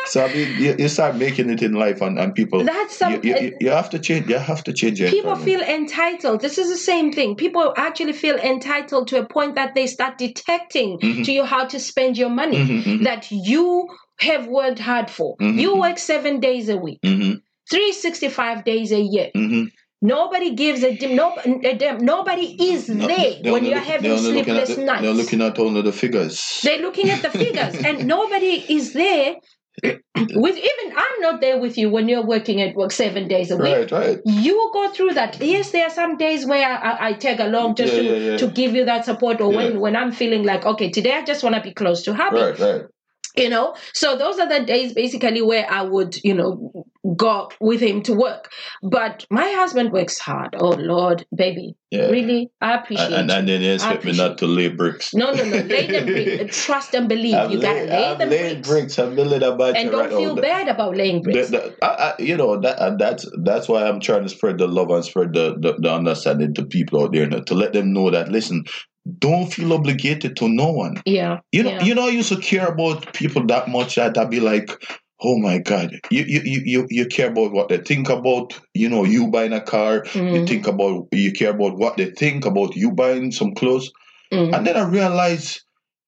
so 0.10 0.26
I 0.26 0.34
mean, 0.34 0.62
you, 0.62 0.76
you 0.80 0.88
start 0.88 1.16
making 1.16 1.50
it 1.50 1.62
in 1.62 1.74
life, 1.74 2.02
and, 2.02 2.18
and 2.20 2.34
people, 2.34 2.64
that's 2.64 2.96
some. 2.98 3.14
you, 3.14 3.20
you, 3.24 3.58
you 3.62 3.70
have 3.70 3.90
to 3.92 4.00
change. 4.00 4.28
You 4.30 4.38
have 4.38 4.64
to 4.66 4.74
change. 4.74 5.00
Your 5.00 5.10
people 5.10 5.36
feel 5.36 5.62
entitled. 5.62 6.42
This 6.42 6.58
is 6.58 6.70
the 6.70 6.78
same 6.78 7.12
thing. 7.12 7.36
People 7.36 7.74
actually 7.78 8.14
feel 8.14 8.38
entitled 8.38 9.08
to 9.10 9.20
a 9.20 9.26
point 9.26 9.56
that 9.56 9.76
they 9.76 9.88
start 9.88 10.18
detecting 10.18 11.00
Mhm. 11.00 11.26
to 11.26 11.32
you 11.32 11.44
how 11.44 11.66
to 11.66 11.80
spend 11.80 12.18
your 12.18 12.30
money 12.30 12.58
Mhm, 12.58 12.84
mhm, 12.84 13.04
that 13.04 13.30
you 13.32 13.88
have 14.20 14.48
worked 14.48 14.80
hard 14.80 15.10
for. 15.10 15.36
Mhm, 15.38 15.60
You 15.60 15.72
mhm. 15.76 15.80
work 15.80 15.98
seven 16.00 16.40
days 16.40 16.70
a 16.70 16.78
week, 16.78 17.00
mhm, 17.04 17.42
365 17.70 18.64
days 18.64 18.92
a 18.92 19.00
year. 19.00 19.30
Nobody 20.00 20.54
gives 20.54 20.84
a 20.84 20.96
damn. 20.96 21.16
No, 21.16 21.36
a 21.64 21.74
damn. 21.76 21.98
Nobody 22.06 22.56
is 22.72 22.86
there 22.86 23.34
when 23.52 23.66
you're 23.66 23.76
look- 23.76 23.84
having 23.84 24.04
they're 24.12 24.20
only 24.20 24.34
looking 24.34 24.56
at 24.56 24.68
sleepless 24.68 24.76
the- 24.76 24.84
nights. 24.86 25.02
They're 25.02 25.14
looking 25.22 25.42
at 25.42 25.58
only 25.60 25.82
the 25.82 25.92
figures. 25.92 26.60
They're 26.64 26.82
looking 26.82 27.10
at 27.10 27.24
the 27.24 27.32
figures, 27.32 27.76
and 27.84 28.06
nobody 28.06 28.64
is 28.70 28.94
there 28.94 29.36
with 29.84 30.58
even 30.58 30.98
I'm 30.98 31.22
not 31.22 31.42
there 31.42 31.60
with 31.60 31.78
you 31.78 31.90
when 31.90 32.10
you're 32.10 32.26
working 32.26 32.62
at 32.62 32.76
work 32.76 32.92
seven 32.92 33.28
days 33.28 33.52
a 33.52 33.58
week. 33.58 33.76
Right, 33.76 33.92
right. 33.92 34.20
You 34.26 34.72
go 34.74 34.92
through 34.92 35.14
that. 35.14 35.40
Yes, 35.40 35.72
there 35.72 35.86
are 35.86 35.92
some 35.92 36.18
days 36.18 36.46
where 36.46 36.68
I, 36.68 37.10
I, 37.10 37.14
tag 37.14 37.40
along 37.40 37.76
just 37.76 37.94
Yeah, 37.94 38.02
to, 38.02 38.06
yeah, 38.06 38.32
yeah. 38.32 38.38
to 38.38 38.48
give 38.48 38.74
you 38.74 38.86
that 38.86 39.06
support, 39.06 39.40
or 39.40 39.52
when, 39.52 39.80
when 39.80 39.96
I'm 39.96 40.12
feeling 40.12 40.44
like, 40.44 40.66
okay, 40.66 40.90
today 40.90 41.14
I 41.14 41.24
just 41.24 41.44
want 41.44 41.56
to 41.56 41.62
be 41.62 41.74
close 41.74 42.04
to 42.04 42.16
happy. 42.16 42.38
Right, 42.38 42.60
right. 42.60 42.82
You 43.38 43.50
know, 43.50 43.76
so 43.94 44.18
those 44.18 44.40
are 44.40 44.50
the 44.50 44.66
days 44.66 44.94
basically 44.94 45.42
where 45.44 45.70
I 45.70 45.84
would, 45.84 46.18
you 46.24 46.34
know, 46.34 46.86
go 47.16 47.50
with 47.62 47.80
him 47.82 48.02
to 48.04 48.14
work. 48.14 48.52
But 48.82 49.26
my 49.30 49.52
husband 49.52 49.92
works 49.92 50.18
hard. 50.18 50.56
Oh 50.60 50.70
Lord, 50.72 51.26
baby, 51.36 51.76
Yeah. 51.92 52.08
really, 52.08 52.50
I 52.62 52.74
appreciate 52.76 53.06
And, 53.14 53.14
and, 53.14 53.32
and 53.32 53.48
then 53.48 53.62
expect 53.62 54.06
me 54.06 54.18
not 54.18 54.40
to 54.40 54.48
lay 54.48 54.70
bricks. 54.70 55.14
No, 55.14 55.32
no, 55.32 55.44
no. 55.44 55.58
Lay 55.58 55.86
them 55.88 56.06
bricks. 56.08 56.66
Trust 56.66 56.96
and 56.96 57.08
believe. 57.08 57.36
I'm 57.36 57.52
you 57.52 57.62
gotta 57.62 57.82
lay- 57.82 57.90
lay 57.90 58.06
I'm 58.08 58.18
them 58.18 58.30
bricks. 58.30 58.68
bricks. 58.68 59.00
I'm 59.00 59.16
building 59.16 59.44
a 59.44 59.56
bunch 59.56 59.78
And 59.78 59.92
don't 59.92 60.00
right 60.02 60.10
feel 60.10 60.36
bad 60.36 60.68
about 60.68 60.98
laying 60.98 61.22
bricks. 61.22 61.50
The, 61.52 61.58
the, 61.80 61.86
I, 61.86 62.10
I, 62.18 62.22
you 62.22 62.36
know 62.38 62.60
that 62.60 62.98
that's 62.98 63.30
that's 63.44 63.70
why 63.70 63.88
I'm 63.88 64.00
trying 64.00 64.24
to 64.24 64.30
spread 64.30 64.58
the 64.58 64.68
love 64.68 64.90
and 64.90 65.06
spread 65.06 65.34
the, 65.34 65.56
the, 65.60 65.76
the 65.80 65.94
understanding 65.94 66.56
to 66.56 66.66
people 66.66 67.04
out 67.04 67.12
there 67.14 67.24
you 67.26 67.30
know, 67.30 67.42
to 67.44 67.54
let 67.54 67.74
them 67.74 67.94
know 67.94 68.10
that 68.10 68.30
listen, 68.30 68.66
don't 69.20 69.52
feel 69.54 69.74
obligated 69.74 70.36
to 70.38 70.48
no 70.50 70.72
one. 70.72 71.02
yeah. 71.06 71.40
You 71.52 71.64
know, 71.64 71.72
yeah. 71.72 71.84
you 71.84 71.96
know, 71.96 72.08
I 72.08 72.10
used 72.10 72.30
to 72.34 72.38
care 72.40 72.68
about 72.68 73.14
people 73.14 73.46
that 73.48 73.68
much 73.70 73.96
that 73.96 74.18
I'd 74.18 74.30
be 74.30 74.40
like, 74.40 74.70
oh 75.22 75.38
my 75.38 75.58
god, 75.60 76.00
you 76.12 76.24
you 76.28 76.42
you 76.44 76.88
you, 76.90 77.06
care 77.08 77.30
about 77.30 77.52
what 77.52 77.70
they 77.70 77.78
think 77.78 78.10
about. 78.10 78.60
You 78.74 78.90
know, 78.90 79.04
you 79.06 79.28
buying 79.28 79.54
a 79.54 79.62
car. 79.62 80.04
You 80.14 80.22
Mhm, 80.22 80.48
think 80.48 80.68
about 80.68 81.08
you 81.12 81.32
care 81.32 81.52
about 81.52 81.78
what 81.78 81.98
they 81.98 82.12
think 82.12 82.46
about 82.46 82.76
you 82.76 82.92
buying 82.92 83.32
some 83.32 83.54
clothes. 83.56 83.92
mhm. 84.32 84.54
And 84.56 84.68
then 84.68 84.76
I 84.78 84.88
realized 84.88 85.62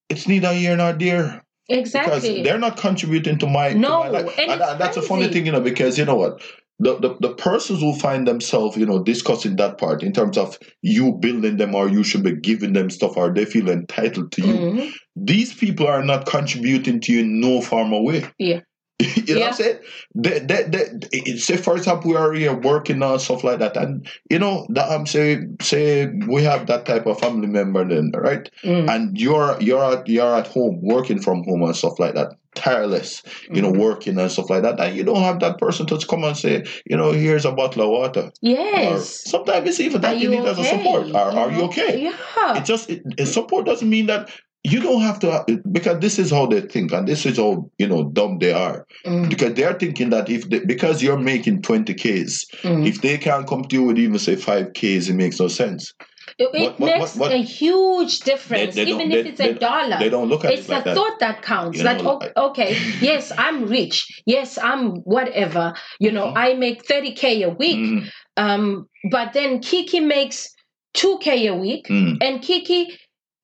it's 0.10 0.28
neither 0.28 0.54
here 0.54 0.76
nor 0.76 0.94
there 0.94 1.44
because 1.68 1.80
Exactly. 1.80 2.44
they're 2.44 2.58
not 2.60 2.78
contributing 2.78 3.38
to 3.40 3.48
my, 3.48 3.70
to 3.74 3.78
No, 3.78 4.00
my 4.00 4.10
life. 4.10 4.40
And, 4.40 4.62
and 4.62 4.82
that's 4.82 4.98
a 4.98 5.02
funny 5.02 5.28
thing, 5.28 5.46
you 5.46 5.52
know, 5.52 5.62
because 5.62 5.98
you 5.98 6.06
know 6.06 6.16
what? 6.16 6.42
The, 6.82 6.98
the, 6.98 7.18
the 7.20 7.34
persons 7.36 7.82
who 7.82 7.94
find 7.94 8.26
themselves, 8.28 8.78
you 8.78 8.86
know, 8.86 9.04
discussing 9.04 9.58
that 9.58 9.78
part 9.78 10.02
in 10.02 10.14
terms 10.14 10.38
of 10.38 10.58
you 10.82 11.12
building 11.14 11.58
them 11.58 11.76
or 11.76 11.90
you 11.90 12.04
should 12.04 12.24
be 12.24 12.36
giving 12.36 12.72
them 12.74 12.90
stuff 12.90 13.18
or 13.18 13.34
they 13.34 13.44
feel 13.46 13.70
entitled 13.70 14.32
to 14.34 14.42
you, 14.48 14.54
Mhm. 14.54 14.92
these 15.16 15.54
people 15.54 15.88
are 15.88 16.04
not 16.04 16.26
contributing 16.26 17.02
to 17.02 17.12
you 17.12 17.20
in 17.20 17.42
no 17.42 17.60
form 17.62 17.92
or 17.92 18.04
way. 18.06 18.24
Yeah. 18.38 18.62
you 19.00 19.08
know 19.36 19.40
Yeah. 19.40 19.40
what 19.40 19.48
I'm 19.48 19.54
saying? 19.54 19.78
They, 20.16 20.40
they, 20.40 20.64
they, 20.64 21.36
say, 21.38 21.58
for 21.58 21.76
example, 21.76 22.12
we 22.12 22.18
are 22.18 22.34
here 22.34 22.54
working 22.58 23.02
on 23.04 23.20
stuff 23.20 23.44
like 23.44 23.60
that, 23.60 23.76
and 23.78 24.06
you 24.30 24.40
know, 24.40 24.66
that 24.70 24.90
I'm 24.90 25.06
say, 25.06 25.40
say 25.62 26.08
we 26.28 26.44
have 26.44 26.68
that 26.68 26.86
type 26.86 27.06
of 27.06 27.20
family 27.20 27.48
member, 27.48 27.86
then 27.88 28.12
right? 28.16 28.50
Mm. 28.64 28.90
and 28.90 29.18
you're 29.20 29.58
you're 29.62 29.84
at 29.98 30.08
you're 30.08 30.36
at 30.36 30.48
home 30.48 30.80
working 30.82 31.20
from 31.22 31.44
home 31.44 31.64
and 31.64 31.76
stuff 31.76 31.98
like 32.00 32.16
that 32.16 32.34
tireless 32.60 33.22
you 33.56 33.62
know 33.62 33.72
Mhm. 33.72 33.78
working 33.88 34.18
and 34.20 34.32
stuff 34.32 34.50
like 34.50 34.64
that 34.64 34.80
and 34.80 34.96
you 34.96 35.04
don't 35.04 35.22
have 35.30 35.40
that 35.40 35.58
person 35.58 35.86
to 35.88 35.98
come 36.12 36.24
and 36.24 36.38
say 36.38 36.64
you 36.90 36.98
know 36.98 37.12
here's 37.12 37.46
a 37.46 37.52
bottle 37.52 37.84
of 37.84 37.90
water 37.90 38.22
or 38.22 38.32
Yes. 38.42 39.22
sometimes 39.30 39.68
it's 39.70 39.80
even 39.80 39.98
Are 39.98 40.02
that 40.02 40.18
you, 40.18 40.24
you 40.32 40.36
need 40.40 40.48
as 40.48 40.58
a 40.58 40.62
okay? 40.62 40.78
support 40.78 41.16
are, 41.16 41.32
are 41.42 41.52
you 41.52 41.62
okay 41.70 41.92
Yeah. 42.04 42.58
it 42.58 42.66
just 42.66 42.90
it, 42.90 43.02
it- 43.18 43.28
support 43.28 43.66
doesn't 43.66 43.90
mean 43.90 44.08
that 44.08 44.30
you 44.66 44.82
don't 44.82 45.02
have 45.02 45.20
to 45.20 45.30
because 45.72 46.00
this 46.02 46.20
is 46.20 46.30
how 46.32 46.46
they 46.46 46.60
think 46.60 46.92
and 46.92 47.08
this 47.08 47.26
is 47.26 47.38
how 47.38 47.70
you 47.78 47.88
know 47.88 48.04
dumb 48.18 48.40
they 48.40 48.52
are 48.52 48.86
Mm, 49.06 49.30
because 49.30 49.54
they're 49.54 49.74
thinking 49.80 50.10
that 50.10 50.30
if 50.30 50.50
they, 50.50 50.60
because 50.60 51.02
you're 51.02 51.18
making 51.34 51.62
20 51.62 51.94
ks 51.94 52.46
mm. 52.64 52.86
if 52.86 53.00
they 53.02 53.18
can't 53.18 53.48
come 53.48 53.64
to 53.64 53.76
you 53.78 53.84
with 53.84 53.98
even 53.98 54.20
say 54.20 54.36
5 54.36 54.74
ks 54.74 55.08
it 55.08 55.16
makes 55.16 55.40
no 55.40 55.48
sense 55.48 55.94
It, 56.40 56.54
What- 56.54 56.80
what- 56.80 57.00
makes 57.00 57.16
what- 57.18 57.32
a 57.34 57.38
huge 57.38 58.22
difference, 58.22 58.74
They- 58.76 58.86
they 58.86 58.92
even 58.92 59.12
if 59.12 59.24
they- 59.24 59.30
it's 59.32 59.40
a 59.42 59.54
dollar. 59.60 59.98
They 60.00 60.08
don't 60.10 60.30
look 60.30 60.46
at 60.46 60.54
it's 60.54 60.70
it 60.70 60.72
like 60.72 60.86
the 60.86 60.92
that. 60.92 60.96
thought 60.96 61.20
that 61.20 61.42
counts. 61.42 61.78
You 61.78 61.84
know, 61.84 62.20
o- 62.36 62.46
okay, 62.48 62.78
yes, 63.02 63.32
I'm 63.38 63.66
rich. 63.66 64.08
Yes, 64.26 64.58
I'm 64.58 64.92
whatever. 65.16 65.74
You 66.00 66.12
know, 66.12 66.28
Mhm. 66.28 66.34
I 66.38 66.54
make 66.54 66.86
30k 66.86 67.44
a 67.44 67.50
week. 67.50 67.78
Mhm, 67.78 68.10
Um, 68.38 68.88
but 69.12 69.34
then 69.34 69.60
Kiki 69.60 70.00
makes 70.00 70.48
2k 70.94 71.48
a 71.48 71.54
week, 71.56 71.88
mhm. 71.90 72.18
and 72.22 72.42
Kiki 72.42 72.98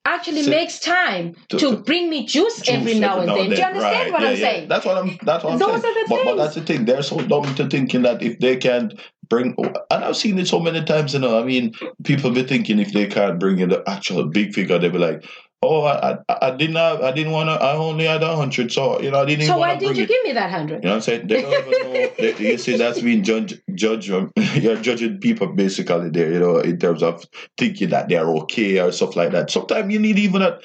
actually 0.08 0.44
So- 0.44 0.52
makes 0.52 0.80
time 0.80 1.34
to- 1.50 1.58
to, 1.58 1.78
bring 1.78 2.10
me 2.10 2.26
juice, 2.26 2.58
Juice 2.62 2.70
every 2.70 2.94
now 3.00 3.20
and 3.20 3.28
then. 3.30 3.50
Do 3.50 3.56
you 3.58 3.64
understand 3.64 3.82
Right, 4.04 4.12
what 4.14 4.22
yeah, 4.22 4.28
I'm 4.30 4.36
yeah. 4.38 4.48
saying? 4.52 4.68
That's 4.70 4.86
what 4.86 4.98
I'm. 4.98 5.18
That's 5.24 5.44
what 5.44 5.54
I'm 5.54 5.60
Those 5.60 5.82
saying. 5.82 5.96
are 5.98 6.04
the 6.04 6.06
but, 6.10 6.26
but 6.26 6.36
that's 6.38 6.56
the 6.56 6.62
thing. 6.62 6.86
They're 6.86 7.02
so 7.04 7.18
dumb 7.22 7.54
to 7.56 7.68
thinking 7.68 8.04
that 8.04 8.22
if 8.22 8.40
they 8.40 8.56
can't 8.56 8.94
bring, 9.30 9.56
and 9.58 10.04
I've 10.04 10.18
seen 10.18 10.38
it 10.40 10.48
so 10.48 10.60
many 10.60 10.84
times. 10.84 11.14
You 11.14 11.20
know, 11.20 11.40
I 11.40 11.44
mean, 11.44 11.74
people 12.04 12.32
be 12.32 12.44
thinking 12.44 12.80
if 12.80 12.94
they 12.94 13.08
can't 13.08 13.40
bring 13.40 13.60
in 13.60 13.70
the 13.70 13.84
actual 13.88 14.26
big 14.28 14.54
figure, 14.54 14.78
they 14.80 14.90
be 14.90 14.98
like, 14.98 15.26
"Oh, 15.62 15.84
I, 15.84 16.18
I, 16.30 16.48
I 16.48 16.52
didn't 16.56 16.76
have, 16.76 17.02
I 17.02 17.12
didn't 17.12 17.32
want 17.34 17.50
to. 17.50 17.54
I 17.54 17.76
only 17.76 18.06
had 18.06 18.24
a 18.24 18.36
hundred, 18.36 18.72
so 18.72 19.02
you 19.02 19.12
know, 19.12 19.22
I 19.22 19.26
didn't 19.26 19.46
So 19.46 19.52
even 19.54 19.60
why 19.60 19.70
want 19.70 19.82
So, 19.82 19.88
why 19.88 19.94
did 19.94 19.98
you 19.98 20.04
it." 20.04 20.10
give 20.10 20.24
me 20.24 20.34
that 20.34 20.52
hundred? 20.52 20.84
You 20.84 20.90
know 20.90 20.90
what 20.90 20.96
I'm 20.96 21.02
saying? 21.02 21.28
They 21.28 21.42
don't 21.42 21.68
even 21.68 21.94
know. 21.94 22.12
They, 22.18 22.38
you 22.38 22.58
see, 22.58 22.78
that's 22.78 23.02
being 23.02 23.24
judge, 23.24 23.62
judge. 23.74 24.10
um, 24.12 24.32
You're 24.56 24.78
judging 24.78 25.20
people 25.20 25.48
basically 25.48 26.10
there. 26.10 26.32
You 26.32 26.40
know, 26.40 26.58
in 26.60 26.80
terms 26.80 27.04
of 27.04 27.26
thinking 27.58 27.90
that 27.90 28.10
they're 28.10 28.28
okay 28.28 28.80
or 28.80 28.92
stuff 28.92 29.16
like 29.16 29.32
that. 29.32 29.52
Sometimes 29.52 29.92
you 29.94 30.00
need 30.00 30.20
even 30.20 30.42
a 30.42 30.60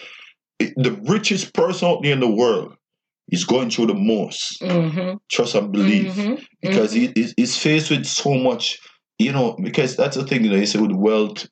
the 0.77 0.93
richest 1.05 1.55
person 1.55 1.89
out 1.89 2.03
there 2.03 2.13
in 2.13 2.21
the 2.21 2.29
world 2.31 2.77
is 3.31 3.45
going 3.45 3.71
through 3.71 3.87
the 3.87 3.95
most. 3.95 4.61
Mm-hmm. 4.63 5.17
Trust 5.31 5.55
and 5.55 5.73
believe, 5.73 6.13
Mhm, 6.13 6.45
because 6.63 6.93
mhm. 6.95 6.97
he 7.15 7.21
is 7.21 7.35
he's 7.37 7.57
faced 7.57 7.91
with 7.91 8.05
so 8.07 8.35
much. 8.35 8.79
You 9.19 9.33
know, 9.33 9.57
because 9.63 9.97
that's 9.97 10.17
the 10.17 10.25
thing. 10.25 10.45
You 10.45 10.51
know, 10.51 10.57
you 10.57 10.67
say 10.67 10.81
with 10.81 10.93
wealth 10.93 11.47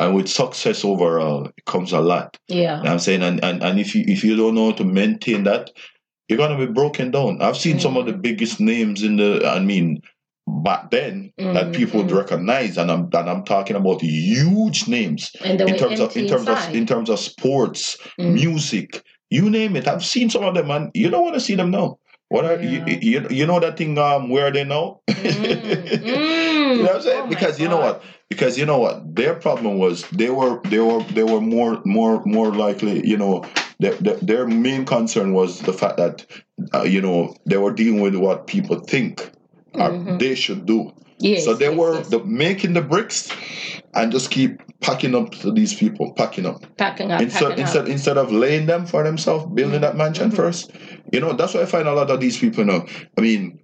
and 0.00 0.14
with 0.14 0.28
success 0.28 0.84
overall, 0.84 1.46
it 1.56 1.64
comes 1.66 1.92
a 1.92 2.00
lot. 2.00 2.36
yeah. 2.48 2.78
You 2.78 2.84
know 2.84 2.92
I'm 2.92 2.98
saying, 2.98 3.22
and, 3.22 3.42
and 3.44 3.62
and 3.62 3.78
if 3.78 3.94
you 3.94 4.04
if 4.06 4.24
you 4.24 4.36
don't 4.36 4.54
know 4.54 4.70
how 4.70 4.76
to 4.76 4.84
maintain 4.84 5.44
that, 5.44 5.70
you're 6.28 6.38
gonna 6.38 6.58
be 6.66 6.72
broken 6.72 7.10
down. 7.10 7.42
I've 7.42 7.56
seen 7.58 7.78
some 7.80 7.96
of 7.96 8.06
the 8.06 8.12
biggest 8.14 8.60
names 8.60 9.02
in 9.02 9.16
the. 9.16 9.46
I 9.46 9.60
mean, 9.60 10.00
back 10.46 10.90
then 10.90 11.32
that 11.38 11.66
Mhm, 11.68 11.74
people 11.74 12.00
would 12.02 12.10
mhm. 12.10 12.16
recognize, 12.18 12.78
and 12.78 12.90
I'm 12.90 13.08
and 13.12 13.30
I'm 13.30 13.44
talking 13.44 13.76
about 13.76 14.00
huge 14.02 14.88
names 14.88 15.30
in 15.44 15.76
terms 15.76 16.00
of 16.00 16.16
in 16.16 16.26
terms 16.26 16.48
of 16.48 16.74
in 16.74 16.86
terms 16.86 17.10
of 17.10 17.18
sports, 17.18 17.96
Mm. 18.18 18.32
music, 18.34 19.02
you 19.32 19.50
name 19.50 19.76
it. 19.76 19.88
I've 19.88 20.04
seen 20.04 20.30
some 20.30 20.44
of 20.44 20.54
them, 20.54 20.70
and 20.70 20.90
you 20.94 21.10
don't 21.10 21.22
want 21.22 21.34
to 21.34 21.40
see 21.40 21.54
them 21.56 21.70
now. 21.70 21.98
What 22.28 22.44
are 22.44 22.60
Yeah. 22.62 22.86
you, 22.86 22.98
you 23.02 23.26
you 23.30 23.46
know 23.46 23.60
that 23.60 23.76
thing? 23.76 23.98
Um, 23.98 24.28
where 24.30 24.46
are 24.48 24.52
they 24.52 24.64
now? 24.64 25.00
Mm, 25.08 26.76
you 26.76 26.78
mm. 26.78 26.78
know 26.78 26.82
what 26.84 26.96
I'm 26.96 27.02
saying? 27.02 27.22
Oh 27.24 27.28
because 27.28 27.60
you 27.60 27.68
know 27.68 27.78
what? 27.78 28.02
Because 28.28 28.58
you 28.58 28.66
know 28.66 28.78
what? 28.78 29.14
Their 29.14 29.34
problem 29.34 29.78
was 29.78 30.04
they 30.10 30.30
were 30.30 30.60
they 30.64 30.78
were 30.80 31.02
they 31.14 31.22
were 31.24 31.40
more 31.40 31.80
more 31.84 32.22
more 32.24 32.50
likely. 32.54 33.06
You 33.06 33.16
know, 33.16 33.44
their 33.78 33.94
their, 33.94 34.16
their 34.16 34.46
main 34.48 34.84
concern 34.84 35.32
was 35.32 35.60
the 35.60 35.72
fact 35.72 35.96
that 35.98 36.26
uh, 36.74 36.82
you 36.82 37.00
know 37.00 37.34
they 37.46 37.56
were 37.56 37.72
dealing 37.72 38.00
with 38.00 38.16
what 38.16 38.46
people 38.46 38.78
think 38.80 39.30
or 39.74 39.90
Mhm. 39.90 40.18
they 40.18 40.34
should 40.34 40.66
do. 40.66 40.92
Yes, 41.22 41.44
so 41.44 41.54
they 41.54 41.68
yes, 41.68 41.76
were 41.78 41.96
yes. 41.98 42.08
The, 42.08 42.24
making 42.24 42.72
the 42.74 42.82
bricks 42.82 43.30
and 43.94 44.10
just 44.10 44.30
keep 44.30 44.60
packing 44.80 45.14
up 45.14 45.30
to 45.30 45.52
these 45.52 45.72
people, 45.74 46.12
packing 46.14 46.46
up 46.46 46.64
packing 46.76 47.12
up, 47.12 47.20
instead 47.22 47.50
packing 47.50 47.60
instead 47.62 47.82
up. 47.82 47.88
instead 47.88 48.18
of 48.18 48.32
laying 48.32 48.66
them 48.66 48.86
for 48.86 49.04
themselves, 49.04 49.46
building 49.54 49.80
that 49.82 49.96
mansion 49.96 50.30
Mhm. 50.30 50.36
first. 50.36 50.72
You 51.12 51.20
know, 51.20 51.32
that's 51.32 51.54
why 51.54 51.62
I 51.62 51.66
find 51.66 51.86
a 51.86 51.94
lot 51.94 52.10
of 52.10 52.20
these 52.20 52.38
people 52.38 52.64
now. 52.64 52.86
I 53.16 53.20
mean, 53.20 53.60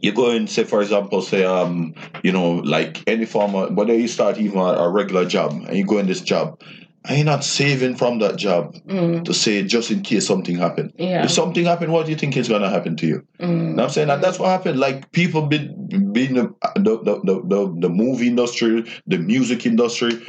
you 0.00 0.12
go 0.12 0.30
and 0.30 0.48
say, 0.48 0.64
for 0.64 0.80
example, 0.82 1.22
say, 1.22 1.44
um, 1.44 1.94
you 2.22 2.30
know, 2.32 2.56
like 2.56 3.02
any 3.08 3.24
farmer, 3.24 3.68
whether 3.68 3.94
you 3.94 4.08
start 4.08 4.38
even 4.38 4.58
a, 4.58 4.62
a 4.62 4.88
regular 4.90 5.24
job 5.24 5.52
and 5.66 5.76
you 5.76 5.84
go 5.84 5.98
in 5.98 6.06
this 6.06 6.20
job, 6.20 6.60
and 7.08 7.16
you're 7.18 7.24
not 7.26 7.44
saving 7.44 7.96
from 7.96 8.18
that 8.20 8.36
job 8.36 8.74
Mm, 8.86 9.24
to 9.24 9.34
say 9.34 9.62
just 9.62 9.90
in 9.90 10.02
case 10.02 10.26
something 10.26 10.56
happened. 10.56 10.92
yeah. 10.98 11.24
If 11.24 11.30
something 11.30 11.64
happened, 11.64 11.92
what 11.92 12.06
do 12.06 12.12
you 12.12 12.18
think 12.18 12.36
is 12.36 12.48
gonna 12.48 12.70
happen 12.70 12.96
to 12.96 13.06
you? 13.06 13.26
Mm, 13.40 13.48
You 13.48 13.56
know 13.56 13.72
what 13.74 13.82
I'm 13.84 13.90
saying? 13.90 14.10
And 14.10 14.22
that's 14.22 14.38
what 14.38 14.48
happened. 14.48 14.78
Like 14.78 15.10
people 15.12 15.46
be 15.46 15.58
being 16.12 16.34
the 16.34 16.54
the, 16.76 16.98
the, 17.02 17.20
the, 17.24 17.42
the 17.46 17.76
the 17.80 17.88
movie 17.88 18.28
industry, 18.28 18.84
the 19.06 19.18
music 19.18 19.66
industry, 19.66 20.22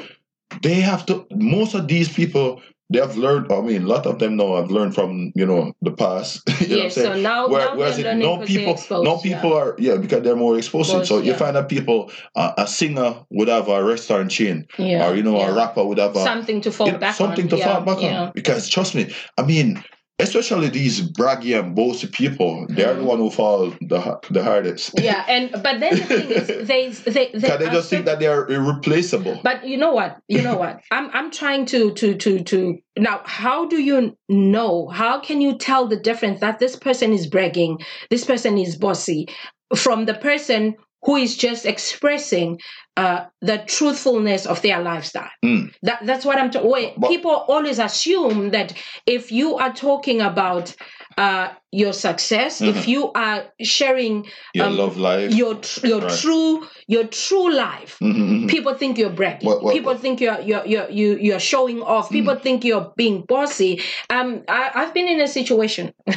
they 0.62 0.76
have 0.76 1.06
to 1.08 1.26
most 1.32 1.74
of 1.76 1.88
these 1.88 2.12
people 2.12 2.62
they 2.90 3.00
have 3.00 3.18
learned 3.18 3.52
I 3.52 3.62
mean 3.62 3.84
a 3.84 3.88
lot 3.88 4.06
of 4.06 4.20
them 4.20 4.38
now 4.38 4.56
have 4.56 4.72
learned 4.72 4.96
from, 4.96 5.32
you 5.36 5.46
know, 5.46 5.74
the 5.82 5.92
past. 5.92 6.44
you 6.62 6.68
know 6.68 6.76
what 6.76 6.80
I'm 6.80 6.84
Yes, 6.84 6.96
saying? 6.96 7.14
so 7.16 7.22
now, 7.22 7.48
Where, 7.48 7.66
now 7.66 7.76
whereas 7.78 7.98
it, 8.00 8.16
no 8.16 8.38
people, 8.46 8.74
exposed, 8.74 9.04
no 9.06 9.20
yeah. 9.24 9.36
people 9.36 9.54
are 9.54 9.76
yeah 9.78 9.98
because 9.98 10.24
they're 10.24 10.36
more 10.36 10.58
exposed. 10.58 10.90
to 10.90 10.96
so 10.96 11.00
Exposed, 11.02 11.26
you 11.26 11.34
find 11.34 11.56
that 11.56 11.70
people, 11.70 12.12
uh, 12.36 12.54
a 12.58 12.68
singer 12.68 13.16
would 13.30 13.48
have 13.48 13.68
a 13.68 13.84
restaurant 13.84 14.32
chain, 14.32 14.68
yeah, 14.78 15.08
or 15.10 15.16
you 15.16 15.24
know, 15.24 15.38
yeah. 15.38 15.50
a 15.50 15.54
rapper 15.54 15.84
would 15.86 15.98
have 15.98 16.16
a, 16.16 16.24
something 16.24 16.62
to 16.62 16.72
fall 16.72 16.88
you 16.88 16.94
know, 16.94 17.00
back 17.00 17.16
something 17.16 17.46
on. 17.46 17.50
to 17.50 17.58
yeah, 17.58 17.74
fall 17.74 17.82
back 17.82 18.02
yeah. 18.02 18.22
on. 18.24 18.32
Because 18.34 18.70
trust 18.70 18.96
me, 18.96 19.14
I 19.38 19.44
mean, 19.44 19.84
especially 20.20 20.70
these 20.70 21.02
braggy 21.02 21.58
and 21.60 21.76
bossy 21.76 22.08
people, 22.08 22.66
they're 22.70 22.96
the 22.96 23.02
Mhm. 23.02 23.06
one 23.06 23.18
who 23.20 23.30
fall 23.30 23.70
the 23.82 24.20
the 24.32 24.44
hardest. 24.44 25.00
Yeah, 25.00 25.24
and 25.28 25.52
but 25.52 25.80
then 25.80 25.96
the 25.96 26.06
thing 26.06 26.30
is, 26.32 26.48
they 26.68 26.90
they 26.90 27.32
they, 27.34 27.58
they 27.58 27.66
just 27.70 27.90
so- 27.90 27.96
think 27.96 28.06
that 28.06 28.20
they 28.20 28.28
are 28.28 28.48
irreplaceable. 28.50 29.40
But 29.44 29.68
you 29.68 29.78
know 29.78 29.94
what? 29.94 30.18
You 30.28 30.42
know 30.42 30.58
what? 30.58 30.80
I'm 30.92 31.10
I'm 31.14 31.30
trying 31.32 31.66
to 31.68 31.92
to 31.94 32.16
to 32.16 32.44
to 32.44 32.78
now. 32.98 33.22
How 33.26 33.68
do 33.68 33.78
you 33.82 34.18
know? 34.30 34.88
How 34.90 35.20
can 35.20 35.40
you 35.42 35.58
tell 35.58 35.88
the 35.88 35.98
difference 36.00 36.40
that 36.40 36.60
this 36.60 36.76
person 36.76 37.14
is 37.14 37.28
bragging, 37.28 37.80
this 38.10 38.26
person 38.26 38.58
is 38.58 38.76
bossy, 38.76 39.28
from 39.76 40.06
the 40.06 40.14
person 40.16 40.76
who 41.04 41.16
is 41.16 41.38
just 41.38 41.66
expressing 41.66 42.60
uh, 42.98 43.26
the 43.42 43.60
truthfulness 43.68 44.46
of 44.46 44.62
their 44.62 44.82
lifestyle? 44.82 45.30
Mm. 45.46 45.74
That 45.84 46.06
that's 46.06 46.26
what 46.26 46.38
I'm. 46.38 46.50
talking. 46.52 46.94
People 47.08 47.32
always 47.48 47.80
assume 47.80 48.50
that 48.52 48.74
if 49.06 49.32
you 49.32 49.56
are 49.58 49.72
talking 49.74 50.22
about 50.22 50.76
uh, 51.18 51.50
your 51.72 51.94
success, 51.94 52.62
if 52.62 52.76
Mhm. 52.76 52.88
you 52.88 53.12
are 53.14 53.46
sharing 53.62 54.26
Your 54.54 54.68
um, 54.68 54.78
love 54.78 54.98
life. 54.98 55.34
your 55.34 55.56
tr- 55.56 55.88
your 55.88 56.02
Right. 56.02 56.20
true 56.20 56.68
your 56.88 57.06
true 57.06 57.52
life 57.52 57.98
Mhm, 58.02 58.16
mhm. 58.44 58.48
people 58.50 58.74
think 58.76 58.98
you're 59.00 59.10
bragging 59.10 59.48
What- 59.50 59.64
what- 59.64 59.74
people 59.74 59.94
what? 59.94 60.02
think 60.02 60.22
you're 60.22 60.40
you're 60.42 60.66
you're 60.66 60.90
you, 60.90 61.18
you're 61.20 61.40
showing 61.40 61.82
off 61.82 62.10
people 62.12 62.36
Mm. 62.36 62.42
think 62.44 62.64
you're 62.64 62.94
being 62.96 63.24
bossy 63.28 63.82
um 64.10 64.44
I, 64.48 64.70
i've 64.76 64.94
been 64.94 65.08
in 65.08 65.20
a 65.22 65.28
situation 65.28 65.92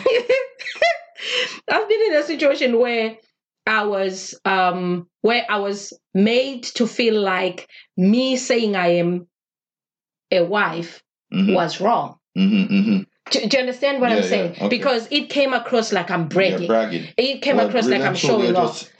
i've 1.68 1.88
been 1.88 2.02
in 2.10 2.14
a 2.16 2.22
situation 2.22 2.78
where 2.78 3.16
i 3.70 3.84
was 3.84 4.38
um 4.44 5.06
where 5.22 5.44
i 5.48 5.58
was 5.58 5.92
made 6.14 6.62
to 6.64 6.86
feel 6.86 7.20
like 7.20 7.68
me 7.96 8.36
saying 8.36 8.74
i 8.76 8.88
am 9.04 9.26
a 10.30 10.42
wife 10.44 11.02
Mhm, 11.32 11.54
was 11.54 11.80
wrong 11.80 12.16
mhm, 12.36 12.68
mhm. 12.68 13.06
do, 13.30 13.46
do 13.46 13.56
you 13.56 13.60
understand 13.60 14.00
what 14.00 14.10
Yeah, 14.10 14.16
i'm 14.16 14.22
yeah, 14.22 14.28
saying 14.28 14.50
okay. 14.52 14.68
because 14.68 15.06
it 15.12 15.30
came 15.30 15.52
across 15.54 15.92
like 15.92 16.10
i'm 16.10 16.26
bragging 16.28 16.66
bragging. 16.66 17.06
it 17.16 17.40
came 17.42 17.56
Well, 17.58 17.68
across 17.68 17.86
like 17.86 18.02
i'm 18.02 18.16
showing 18.16 18.56
off 18.56 18.90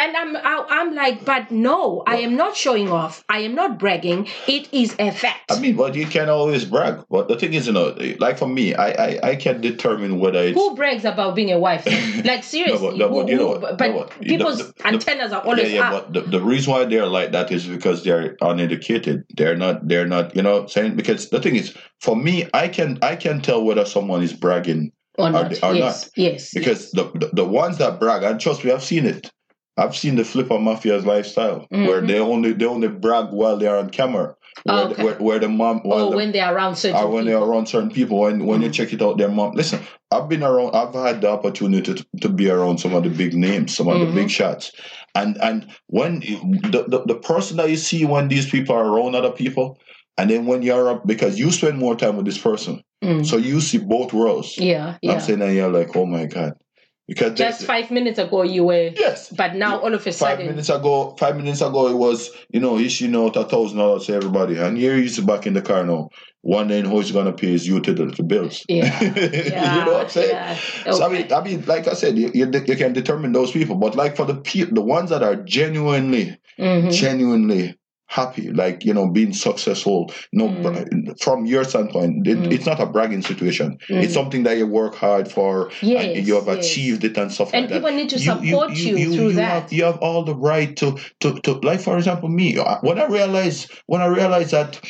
and 0.00 0.16
I'm 0.16 0.36
I, 0.36 0.64
I'm 0.70 0.94
like, 0.94 1.24
but 1.24 1.50
no, 1.50 2.02
I 2.06 2.16
am 2.16 2.34
not 2.36 2.56
showing 2.56 2.90
off. 2.90 3.22
I 3.28 3.40
am 3.40 3.54
not 3.54 3.78
bragging. 3.78 4.26
It 4.48 4.72
is 4.72 4.96
a 4.98 5.10
fact. 5.12 5.52
I 5.52 5.60
mean, 5.60 5.76
but 5.76 5.94
you 5.94 6.06
can 6.06 6.28
always 6.28 6.64
brag. 6.64 7.04
But 7.10 7.28
the 7.28 7.36
thing 7.36 7.54
is, 7.54 7.66
you 7.66 7.72
know, 7.74 7.94
like 8.18 8.38
for 8.38 8.48
me, 8.48 8.74
I 8.74 8.88
I, 8.90 9.20
I 9.30 9.36
can 9.36 9.60
determine 9.60 10.18
whether 10.18 10.40
it's 10.42 10.58
who 10.58 10.74
brags 10.74 11.04
about 11.04 11.34
being 11.36 11.52
a 11.52 11.58
wife? 11.58 11.86
Like 12.24 12.42
seriously, 12.44 12.98
no, 12.98 13.08
who- 13.08 13.14
but 13.22 13.28
you 13.28 13.36
know 13.36 13.54
who- 13.54 13.60
what? 13.60 13.78
but 13.78 13.90
No? 13.90 14.04
People's 14.20 14.58
the- 14.58 14.72
the- 14.78 14.86
antennas 14.86 15.32
are 15.32 15.42
always 15.42 15.70
yeah, 15.72 15.80
yeah, 15.80 15.92
up. 15.92 16.12
but 16.12 16.12
the, 16.24 16.30
the 16.38 16.40
reason 16.40 16.72
why 16.72 16.84
they're 16.84 17.06
like 17.06 17.32
that 17.32 17.52
is 17.52 17.66
because 17.66 18.02
they're 18.04 18.36
uneducated. 18.40 19.24
They're 19.36 19.56
not. 19.56 19.86
They're 19.86 20.06
not. 20.06 20.34
You 20.36 20.42
know, 20.42 20.66
saying 20.66 20.96
because 20.96 21.28
the 21.30 21.40
thing 21.40 21.56
is, 21.56 21.76
for 22.00 22.16
me, 22.16 22.48
I 22.54 22.68
can 22.68 22.98
I 23.02 23.16
can 23.16 23.40
tell 23.40 23.62
whether 23.64 23.84
someone 23.84 24.22
is 24.22 24.32
bragging 24.32 24.92
or 25.18 25.26
are 25.26 25.32
not? 25.32 25.50
they- 25.50 25.60
are 25.60 25.74
yes, 25.74 26.10
yes. 26.16 26.52
because 26.54 26.90
the, 26.92 27.04
the 27.14 27.30
the 27.32 27.44
ones 27.44 27.78
that 27.78 28.00
brag, 28.00 28.22
and 28.22 28.40
trust 28.40 28.64
me, 28.64 28.70
I've 28.72 28.84
seen 28.84 29.04
it. 29.06 29.30
I've 29.80 29.96
seen 29.96 30.16
the 30.16 30.22
Flippa 30.22 30.58
Mafia's 30.60 31.06
lifestyle 31.06 31.66
where 31.70 32.02
Mhm. 32.02 32.06
they 32.08 32.18
only 32.20 32.52
they 32.52 32.66
only 32.66 32.88
brag 32.88 33.26
while 33.32 33.56
they're 33.56 33.76
on 33.78 33.90
camera. 33.90 34.34
Where, 34.64 34.76
Oh, 34.76 34.88
okay. 34.90 35.04
where, 35.04 35.14
where 35.14 35.38
the 35.38 35.48
mom 35.48 35.80
or 35.84 36.10
the, 36.10 36.16
when 36.16 36.32
they're 36.32 36.52
around 36.54 36.76
certain 36.76 36.98
or 37.00 37.08
when 37.08 37.24
people. 37.24 37.40
they're 37.40 37.48
around 37.50 37.66
certain 37.66 37.90
people 37.90 38.18
when 38.20 38.44
when 38.46 38.60
you 38.62 38.68
Mm. 38.68 38.72
check 38.74 38.92
it 38.92 39.00
out 39.00 39.16
their 39.16 39.28
mom 39.30 39.52
listen 39.54 39.80
i've 40.10 40.28
been 40.28 40.42
around 40.42 40.74
i've 40.74 40.92
had 40.92 41.20
the 41.22 41.30
opportunity 41.30 41.94
to, 41.94 42.04
to 42.20 42.28
be 42.28 42.50
around 42.50 42.78
some 42.78 42.92
of 42.92 43.04
the 43.04 43.08
big 43.10 43.32
names 43.32 43.74
some 43.76 43.88
of 43.88 43.96
Mhm. 43.96 44.06
the 44.08 44.12
big 44.20 44.28
shots 44.28 44.72
and 45.14 45.38
and 45.40 45.66
when 45.86 46.20
the, 46.20 46.84
the 46.92 47.02
the 47.06 47.14
person 47.14 47.56
that 47.58 47.70
you 47.70 47.76
see 47.76 48.04
when 48.04 48.28
these 48.28 48.50
people 48.50 48.74
are 48.74 48.84
around 48.86 49.14
other 49.14 49.30
people 49.30 49.78
and 50.18 50.28
then 50.30 50.44
when 50.46 50.60
you're 50.62 50.88
up 50.90 51.06
because 51.06 51.38
you 51.38 51.50
spend 51.52 51.78
more 51.78 51.94
time 51.96 52.16
with 52.16 52.26
this 52.26 52.38
person 52.38 52.82
Mm. 53.02 53.24
so 53.24 53.36
you 53.38 53.60
see 53.62 53.78
both 53.78 54.12
worlds 54.12 54.58
yeah, 54.58 54.96
yeah. 55.00 55.12
i'm 55.12 55.20
saying 55.20 55.40
and 55.40 55.54
you're 55.54 55.70
like 55.72 55.96
oh 55.96 56.04
my 56.04 56.26
god 56.26 56.52
Just 57.14 57.64
five 57.64 57.90
minutes 57.90 58.18
ago, 58.18 58.42
you 58.42 58.64
were, 58.64 58.90
yes 58.96 59.30
but 59.30 59.54
now 59.54 59.78
all 59.80 59.92
of 59.94 60.06
a 60.06 60.12
sudden 60.12 60.36
Five 60.38 60.46
minutes 60.46 60.68
ago, 60.68 61.16
five 61.18 61.36
minutes 61.36 61.60
ago, 61.60 61.88
it 61.88 61.96
was 61.96 62.30
you 62.50 62.60
know 62.60 62.78
issuing 62.78 63.16
out 63.16 63.36
a 63.36 63.44
thousand 63.44 63.78
dollars 63.78 64.06
to 64.06 64.14
everybody, 64.14 64.56
and 64.56 64.76
here 64.78 64.96
he's 64.96 65.18
back 65.20 65.46
in 65.46 65.54
the 65.54 65.62
car 65.62 65.84
now, 65.84 66.08
wondering 66.42 66.84
who 66.84 67.00
he's 67.00 67.10
gonna 67.10 67.32
pay 67.32 67.48
his 67.48 67.66
utility 67.66 68.22
bills. 68.22 68.64
yeah, 68.68 68.84
yeah, 69.02 69.78
you 69.80 69.84
know 69.86 69.92
what 69.94 70.04
I'm 70.04 70.08
saying? 70.10 70.30
yeah. 70.30 70.92
So 70.92 71.04
I 71.04 71.08
mean, 71.08 71.32
I 71.32 71.42
mean, 71.42 71.64
like 71.66 71.88
I 71.88 71.94
said, 71.94 72.16
you, 72.16 72.30
you, 72.32 72.50
you 72.66 72.76
can 72.76 72.92
determine 72.92 73.32
those 73.32 73.50
people, 73.50 73.76
but 73.76 73.96
like 73.96 74.16
for 74.16 74.24
the 74.24 74.36
pe- 74.36 74.70
the 74.70 74.82
ones 74.82 75.10
that 75.10 75.22
are 75.22 75.36
genuinely, 75.36 76.38
Mhm. 76.58 76.92
genuinely 76.92 77.76
happy, 78.10 78.50
like 78.50 78.84
you 78.84 78.92
know, 78.92 79.06
being 79.08 79.32
successful. 79.32 80.12
No, 80.32 80.48
Mm. 80.48 81.20
from 81.22 81.46
your 81.46 81.62
standpoint, 81.64 82.26
it, 82.26 82.38
Mm. 82.38 82.52
it's 82.52 82.66
not 82.66 82.80
a 82.80 82.86
bragging 82.86 83.22
situation. 83.22 83.78
Mm. 83.88 84.02
It's 84.02 84.12
something 84.14 84.42
that 84.42 84.58
you 84.58 84.66
work 84.66 84.96
hard 84.96 85.30
for, 85.30 85.70
Yes, 85.80 86.16
and 86.16 86.26
you 86.26 86.34
have 86.34 86.48
yes. 86.48 86.58
achieved 86.66 87.04
it 87.04 87.16
and 87.16 87.30
stuff 87.32 87.50
And 87.54 87.62
like 87.62 87.70
that. 87.70 87.76
people 87.76 87.96
need 87.96 88.08
to 88.10 88.18
support 88.18 88.76
you, 88.76 89.14
through 89.14 89.34
that. 89.34 89.62
Have, 89.62 89.72
you 89.72 89.84
have 89.84 89.98
all 89.98 90.24
the 90.24 90.34
right 90.34 90.76
to, 90.78 90.98
to, 91.20 91.34
to, 91.44 91.52
like 91.62 91.80
for 91.80 91.96
example, 91.96 92.28
me. 92.28 92.56
When 92.82 92.98
I 92.98 93.06
realize, 93.06 93.68
when 93.86 94.00
I 94.00 94.06
realize 94.06 94.50
that, 94.50 94.80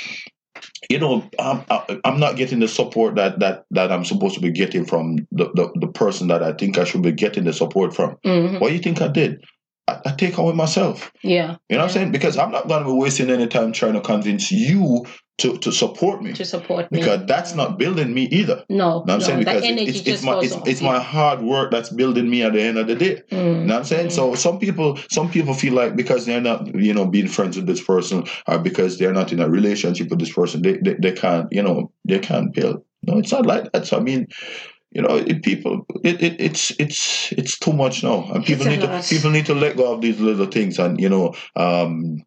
you 0.89 0.99
know, 0.99 1.23
I'm, 1.39 1.63
I'm 2.07 2.19
not 2.19 2.37
getting 2.37 2.61
the 2.61 2.69
support 2.69 3.17
that 3.17 3.39
that 3.41 3.65
that 3.71 3.93
I'm 3.93 4.05
supposed 4.05 4.35
to 4.37 4.41
be 4.41 4.51
getting 4.51 4.85
from 4.87 5.17
the, 5.31 5.47
the, 5.55 5.71
the 5.79 5.89
person 5.89 6.29
that 6.29 6.43
I 6.43 6.53
think 6.55 6.79
I 6.79 6.85
should 6.85 7.03
be 7.03 7.13
getting 7.13 7.45
the 7.45 7.53
support 7.53 7.95
from. 7.95 8.17
Mhm. 8.25 8.61
What 8.61 8.69
do 8.69 8.75
you 8.75 8.81
think 8.81 9.01
I 9.03 9.09
did? 9.09 9.45
I, 9.91 10.01
I 10.11 10.13
take 10.13 10.39
away 10.39 10.53
myself. 10.55 11.13
Yeah. 11.23 11.57
You 11.69 11.77
know 11.77 11.79
what 11.79 11.85
I'm 11.85 11.91
saying? 11.91 12.13
Because 12.13 12.39
I'm 12.39 12.51
not 12.51 12.69
going 12.69 12.83
to 12.83 12.89
be 12.89 12.95
wasting 12.95 13.31
any 13.31 13.47
time 13.47 13.73
trying 13.73 13.95
to 13.95 14.01
convince 14.01 14.51
you 14.53 15.05
to, 15.39 15.57
to 15.59 15.73
support 15.73 16.23
me. 16.23 16.33
To 16.35 16.45
support 16.45 16.93
me. 16.93 17.01
Because 17.01 17.27
that's 17.27 17.55
not 17.55 17.79
building 17.79 18.13
me 18.13 18.25
either. 18.25 18.65
No, 18.69 18.75
You 18.75 18.77
know 18.79 18.99
what 18.99 19.11
I'm 19.11 19.19
no, 19.19 19.25
saying? 19.25 19.39
Because 19.41 19.65
energy 19.65 19.91
it's, 19.91 20.07
it's 20.07 20.23
my 20.23 20.39
it's, 20.41 20.57
it's 20.67 20.83
my 20.83 21.01
hard 21.01 21.43
work 21.43 21.71
that's 21.71 21.89
building 21.91 22.29
me 22.29 22.43
at 22.43 22.53
the 22.53 22.61
end 22.61 22.79
of 22.79 22.87
the 22.87 22.95
day. 22.95 23.23
Mm. 23.31 23.39
You 23.39 23.55
know 23.55 23.75
what 23.75 23.79
I'm 23.79 23.85
saying? 23.85 24.09
Mm. 24.09 24.13
So 24.13 24.35
some 24.35 24.59
people 24.59 24.99
some 25.11 25.31
people 25.31 25.55
feel 25.55 25.73
like 25.73 25.97
because 25.97 26.27
they're 26.27 26.43
not, 26.43 26.75
you 26.75 26.93
know, 26.93 27.07
being 27.07 27.29
friends 27.29 27.57
with 27.57 27.67
this 27.67 27.83
person 27.83 28.25
or 28.47 28.59
because 28.59 28.99
they're 28.99 29.15
not 29.15 29.33
in 29.33 29.41
a 29.41 29.49
relationship 29.49 30.11
with 30.11 30.19
this 30.19 30.33
person, 30.33 30.63
they 30.63 30.77
they, 30.77 30.95
they 30.95 31.13
can't, 31.13 31.51
you 31.53 31.63
know, 31.63 31.91
they 32.05 32.19
can't 32.19 32.53
build. 32.53 32.85
No, 33.03 33.19
it's 33.19 33.33
not 33.33 33.47
like 33.47 33.73
that. 33.73 33.87
So 33.87 33.97
I 33.97 34.01
mean, 34.01 34.29
you 34.93 35.03
know, 35.03 35.17
it, 35.17 35.43
people 35.43 35.87
it, 36.05 36.23
it 36.23 36.41
it's 36.41 36.71
it's 36.79 37.33
it's 37.33 37.59
too 37.59 37.73
much 37.73 38.03
now. 38.03 38.29
And 38.33 38.45
people 38.45 38.67
It's 38.67 38.77
need 38.77 38.81
to 38.81 39.15
people 39.15 39.31
need 39.31 39.47
to 39.47 39.55
let 39.55 39.77
go 39.77 39.93
of 39.93 40.01
these 40.01 40.21
little 40.21 40.47
things 40.47 40.79
and, 40.79 41.01
you 41.01 41.09
know, 41.09 41.35
um 41.57 42.25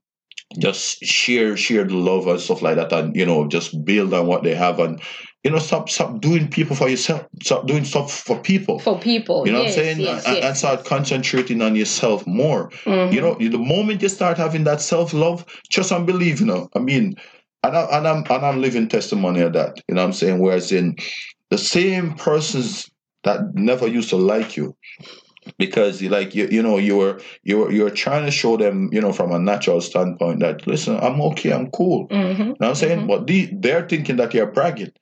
just 0.59 1.03
share 1.03 1.57
share 1.57 1.83
the 1.83 1.95
love 1.95 2.27
and 2.27 2.39
stuff 2.39 2.61
like 2.61 2.75
that 2.75 2.91
and 2.93 3.15
you 3.15 3.25
know 3.25 3.47
just 3.47 3.83
build 3.85 4.13
on 4.13 4.27
what 4.27 4.43
they 4.43 4.53
have 4.53 4.79
and 4.79 5.01
you 5.43 5.49
know 5.49 5.57
stop 5.57 5.89
stop 5.89 6.21
doing 6.21 6.47
people 6.47 6.75
for 6.75 6.87
yourself 6.87 7.25
stop 7.41 7.65
doing 7.65 7.83
stuff 7.83 8.11
for 8.13 8.39
people 8.39 8.77
For 8.79 8.99
people. 8.99 9.47
you 9.47 9.51
know 9.51 9.61
yes, 9.63 9.75
what 9.75 9.79
I'm 9.79 9.85
saying? 9.85 9.99
Yes, 10.01 10.25
and, 10.27 10.35
yes. 10.37 10.45
and 10.45 10.57
start 10.57 10.85
concentrating 10.85 11.61
on 11.61 11.75
yourself 11.75 12.25
more. 12.27 12.69
Mhm. 12.85 13.13
You 13.13 13.21
know, 13.21 13.35
the 13.35 13.57
moment 13.57 14.01
you 14.01 14.09
start 14.09 14.37
having 14.37 14.63
that 14.65 14.79
self 14.81 15.11
love, 15.13 15.45
just 15.69 15.91
and 15.91 16.05
believe, 16.05 16.39
you 16.39 16.45
know. 16.45 16.69
I 16.75 16.79
mean, 16.79 17.15
and, 17.63 17.77
I, 17.77 17.97
and 17.97 18.07
I'm 18.07 18.23
and 18.29 18.45
I'm 18.45 18.61
living 18.61 18.87
testimony 18.87 19.41
of 19.41 19.53
that. 19.53 19.81
You 19.87 19.95
know 19.95 20.01
what 20.01 20.07
I'm 20.07 20.13
saying? 20.13 20.39
Whereas 20.39 20.71
in 20.71 20.95
the 21.49 21.57
same 21.57 22.15
persons 22.15 22.89
that 23.23 23.53
never 23.53 23.87
used 23.87 24.09
to 24.09 24.17
like 24.17 24.57
you. 24.57 24.75
Because 25.57 26.01
you 26.01 26.07
like 26.09 26.33
you, 26.33 26.47
you 26.49 26.63
know 26.63 26.77
you 26.77 26.95
were 26.95 27.19
you 27.43 27.57
were 27.57 27.71
you're 27.71 27.89
trying 27.89 28.23
to 28.25 28.31
show 28.31 28.55
them 28.55 28.89
you 28.93 29.01
know 29.01 29.11
from 29.11 29.33
a 29.33 29.39
natural 29.39 29.81
standpoint 29.81 30.39
that 30.39 30.65
listen 30.65 30.95
I'm 30.95 31.19
okay 31.21 31.51
I'm 31.51 31.69
cool 31.71 32.07
Mhm. 32.07 32.39
you 32.39 32.45
know 32.45 32.55
what 32.59 32.69
I'm 32.69 32.75
saying 32.75 32.99
Mhm. 33.01 33.07
but 33.07 33.27
the, 33.27 33.49
they're 33.51 33.85
thinking 33.85 34.15
that 34.17 34.33
you're 34.33 34.47
bragging 34.47 34.93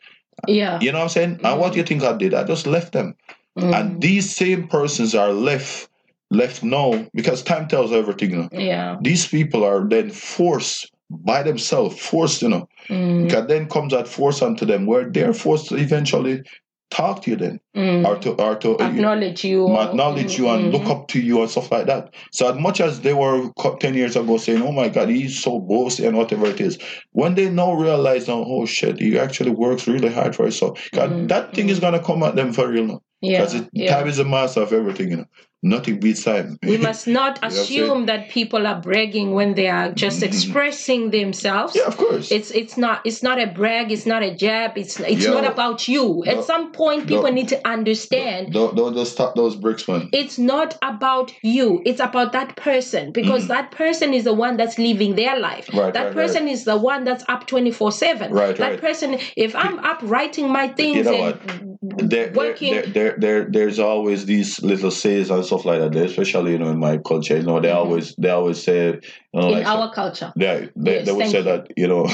Yeah. 0.48 0.80
you 0.82 0.92
know 0.92 0.98
what 0.98 1.04
I'm 1.04 1.10
saying 1.10 1.40
and 1.44 1.60
what 1.60 1.74
do 1.74 1.78
you 1.78 1.86
think 1.86 2.02
I 2.02 2.18
did 2.18 2.34
I 2.34 2.44
just 2.44 2.66
left 2.66 2.92
them 2.94 3.14
and 3.56 4.02
these 4.02 4.36
same 4.36 4.68
persons 4.68 5.14
are 5.14 5.32
left 5.32 5.90
left 6.32 6.64
now 6.64 7.06
because 7.14 7.44
time 7.44 7.68
tells 7.68 7.92
everything 7.92 8.32
you 8.32 8.38
know. 8.38 8.50
yeah. 8.52 8.98
these 9.00 9.28
people 9.28 9.64
are 9.64 9.88
then 9.88 10.10
forced 10.10 10.90
by 11.12 11.44
themselves 11.44 12.00
forced 12.00 12.41
you 12.41 12.50
know 12.50 12.68
Mm. 12.89 13.24
because 13.24 13.48
then 13.48 13.68
comes 13.70 13.94
that 13.94 14.08
force 14.08 14.41
onto 14.41 14.65
them 14.65 14.86
where 14.86 15.10
they're 15.10 15.34
forced 15.34 15.68
to 15.70 15.75
eventually 15.75 16.41
talk 16.89 17.22
to 17.24 17.30
you 17.32 17.38
then 17.38 17.60
Mm. 17.75 18.06
or 18.06 18.15
to 18.18 18.32
or 18.32 18.56
to 18.56 18.77
uh, 18.80 18.88
acknowledge 18.89 19.46
you. 19.46 19.63
or- 19.63 19.82
acknowledge 19.84 20.38
you 20.38 20.50
and 20.50 20.65
Mhm. 20.65 20.72
look 20.74 20.88
up 20.89 21.08
to 21.10 21.22
you 21.22 21.39
and 21.41 21.50
stuff 21.50 21.72
like 21.72 21.86
that. 21.86 22.13
So 22.34 22.50
as 22.51 22.60
much 22.60 22.82
as 22.82 23.00
they 23.01 23.13
were 23.13 23.50
ten 23.80 23.94
years 23.94 24.15
ago 24.18 24.38
saying, 24.38 24.62
"Oh 24.62 24.74
my 24.74 24.89
God, 24.89 25.08
he's 25.10 25.41
so 25.41 25.60
bossy" 25.60 26.06
and 26.06 26.18
whatever 26.18 26.48
it 26.48 26.60
is, 26.60 26.77
when 27.13 27.36
they 27.36 27.50
now 27.50 27.72
realize, 27.74 28.27
now, 28.27 28.44
"Oh 28.46 28.65
shit, 28.65 29.00
he 29.00 29.18
actually 29.18 29.51
works 29.51 29.88
really 29.88 30.10
hard 30.10 30.36
for 30.36 30.44
himself," 30.44 30.89
'Cause 30.91 31.10
Mm, 31.10 31.27
that 31.30 31.53
thing 31.56 31.70
is 31.70 31.80
gonna 31.80 32.00
come 32.03 32.24
at 32.24 32.36
them 32.36 32.51
for 32.51 32.68
real 32.68 32.86
now. 32.86 33.01
Yeah. 33.22 33.38
Because 33.46 33.62
yeah. 33.72 33.96
time 33.96 34.08
is 34.10 34.18
the 34.18 34.25
master 34.25 34.62
of 34.62 34.74
everything, 34.74 35.12
you 35.12 35.18
know. 35.18 35.25
Nothing 35.63 36.00
beats 36.00 36.24
time. 36.24 36.58
we 36.63 36.77
must 36.89 37.08
not 37.08 37.12
You 37.12 37.13
know 37.13 37.27
what 37.27 37.44
I'm 37.44 37.51
saying? 37.51 37.84
assume 37.84 38.06
that 38.08 38.30
people 38.30 38.65
are 38.65 38.82
bragging 38.82 39.34
when 39.34 39.53
they 39.53 39.68
are 39.68 39.91
just 39.91 40.22
Mhm. 40.22 40.27
expressing 40.27 41.12
themselves. 41.12 41.75
yeah, 41.75 41.84
of 41.86 41.98
course. 41.98 42.32
It's 42.32 42.50
it's 42.51 42.77
not 42.77 43.01
it's 43.06 43.22
not 43.22 43.39
a 43.39 43.48
brag. 43.48 43.91
It's 43.91 44.08
not 44.08 44.24
a 44.24 44.34
jab. 44.34 44.72
It's 44.75 45.00
it's 45.00 45.24
Yo. 45.25 45.33
not 45.33 45.46
about 45.46 45.88
you. 45.88 46.24
No. 46.25 46.31
At 46.31 46.44
some 46.46 46.72
point, 46.72 47.05
people 47.07 47.24
No. 47.29 47.29
need 47.40 47.50
to 47.50 47.59
understand. 47.68 48.53
don't, 48.53 48.75
don't 48.75 48.96
just 48.96 49.12
stop 49.12 49.36
those 49.36 49.55
bricks, 49.55 49.88
man. 49.88 50.09
It's 50.14 50.40
not 50.40 50.77
about 50.81 51.31
you. 51.44 51.81
It's 51.86 52.00
about 52.00 52.31
that 52.33 52.55
person 52.55 53.12
because 53.12 53.44
Mhm. 53.46 53.50
that 53.55 53.72
person 53.72 54.14
is 54.16 54.24
the 54.24 54.33
one 54.33 54.57
that's 54.57 54.79
living 54.79 55.16
their 55.16 55.38
life. 55.40 55.70
Right, 55.74 55.94
that 55.94 56.05
right, 56.07 56.14
person 56.14 56.48
is 56.48 56.64
the 56.66 56.77
one 56.77 57.03
that's 57.03 57.24
up 57.29 57.46
twenty 57.46 57.72
four 57.72 57.92
seven. 57.92 58.31
Right, 58.33 58.55
That 58.55 58.72
right. 58.72 58.81
person. 58.81 59.18
If 59.38 59.55
I'm 59.55 59.77
up 59.79 60.00
writing 60.01 60.50
my 60.50 60.68
things 60.70 60.98
You 60.98 61.03
know 61.03 61.24
and 61.25 62.09
There, 62.09 62.27
there, 62.27 62.31
working. 62.36 62.74
there, 62.74 62.86
there, 62.98 63.16
there, 63.18 63.44
there's 63.50 63.79
always 63.79 64.25
these 64.25 64.62
little 64.64 64.92
sayings 64.92 65.29
and 65.29 65.44
stuff 65.51 65.66
like 65.66 65.79
that. 65.81 65.96
Especially, 65.96 66.51
you 66.53 66.57
know, 66.59 66.70
in 66.70 66.79
my 66.79 66.98
culture, 66.98 67.37
you 67.37 67.44
know, 67.44 67.59
they 67.59 67.70
Mhm. 67.70 67.75
always, 67.75 68.16
they 68.18 68.29
always 68.29 68.64
say, 68.64 69.00
in 69.33 69.51
like, 69.51 69.65
our 69.65 69.91
culture. 69.94 70.33
Yeah, 70.35 70.65
they, 70.75 70.96
Yes, 70.98 71.05
they 71.05 71.11
would 71.13 71.27
say 71.29 71.37
you. 71.37 71.44
that 71.44 71.67
you 71.77 71.87
know 71.87 72.07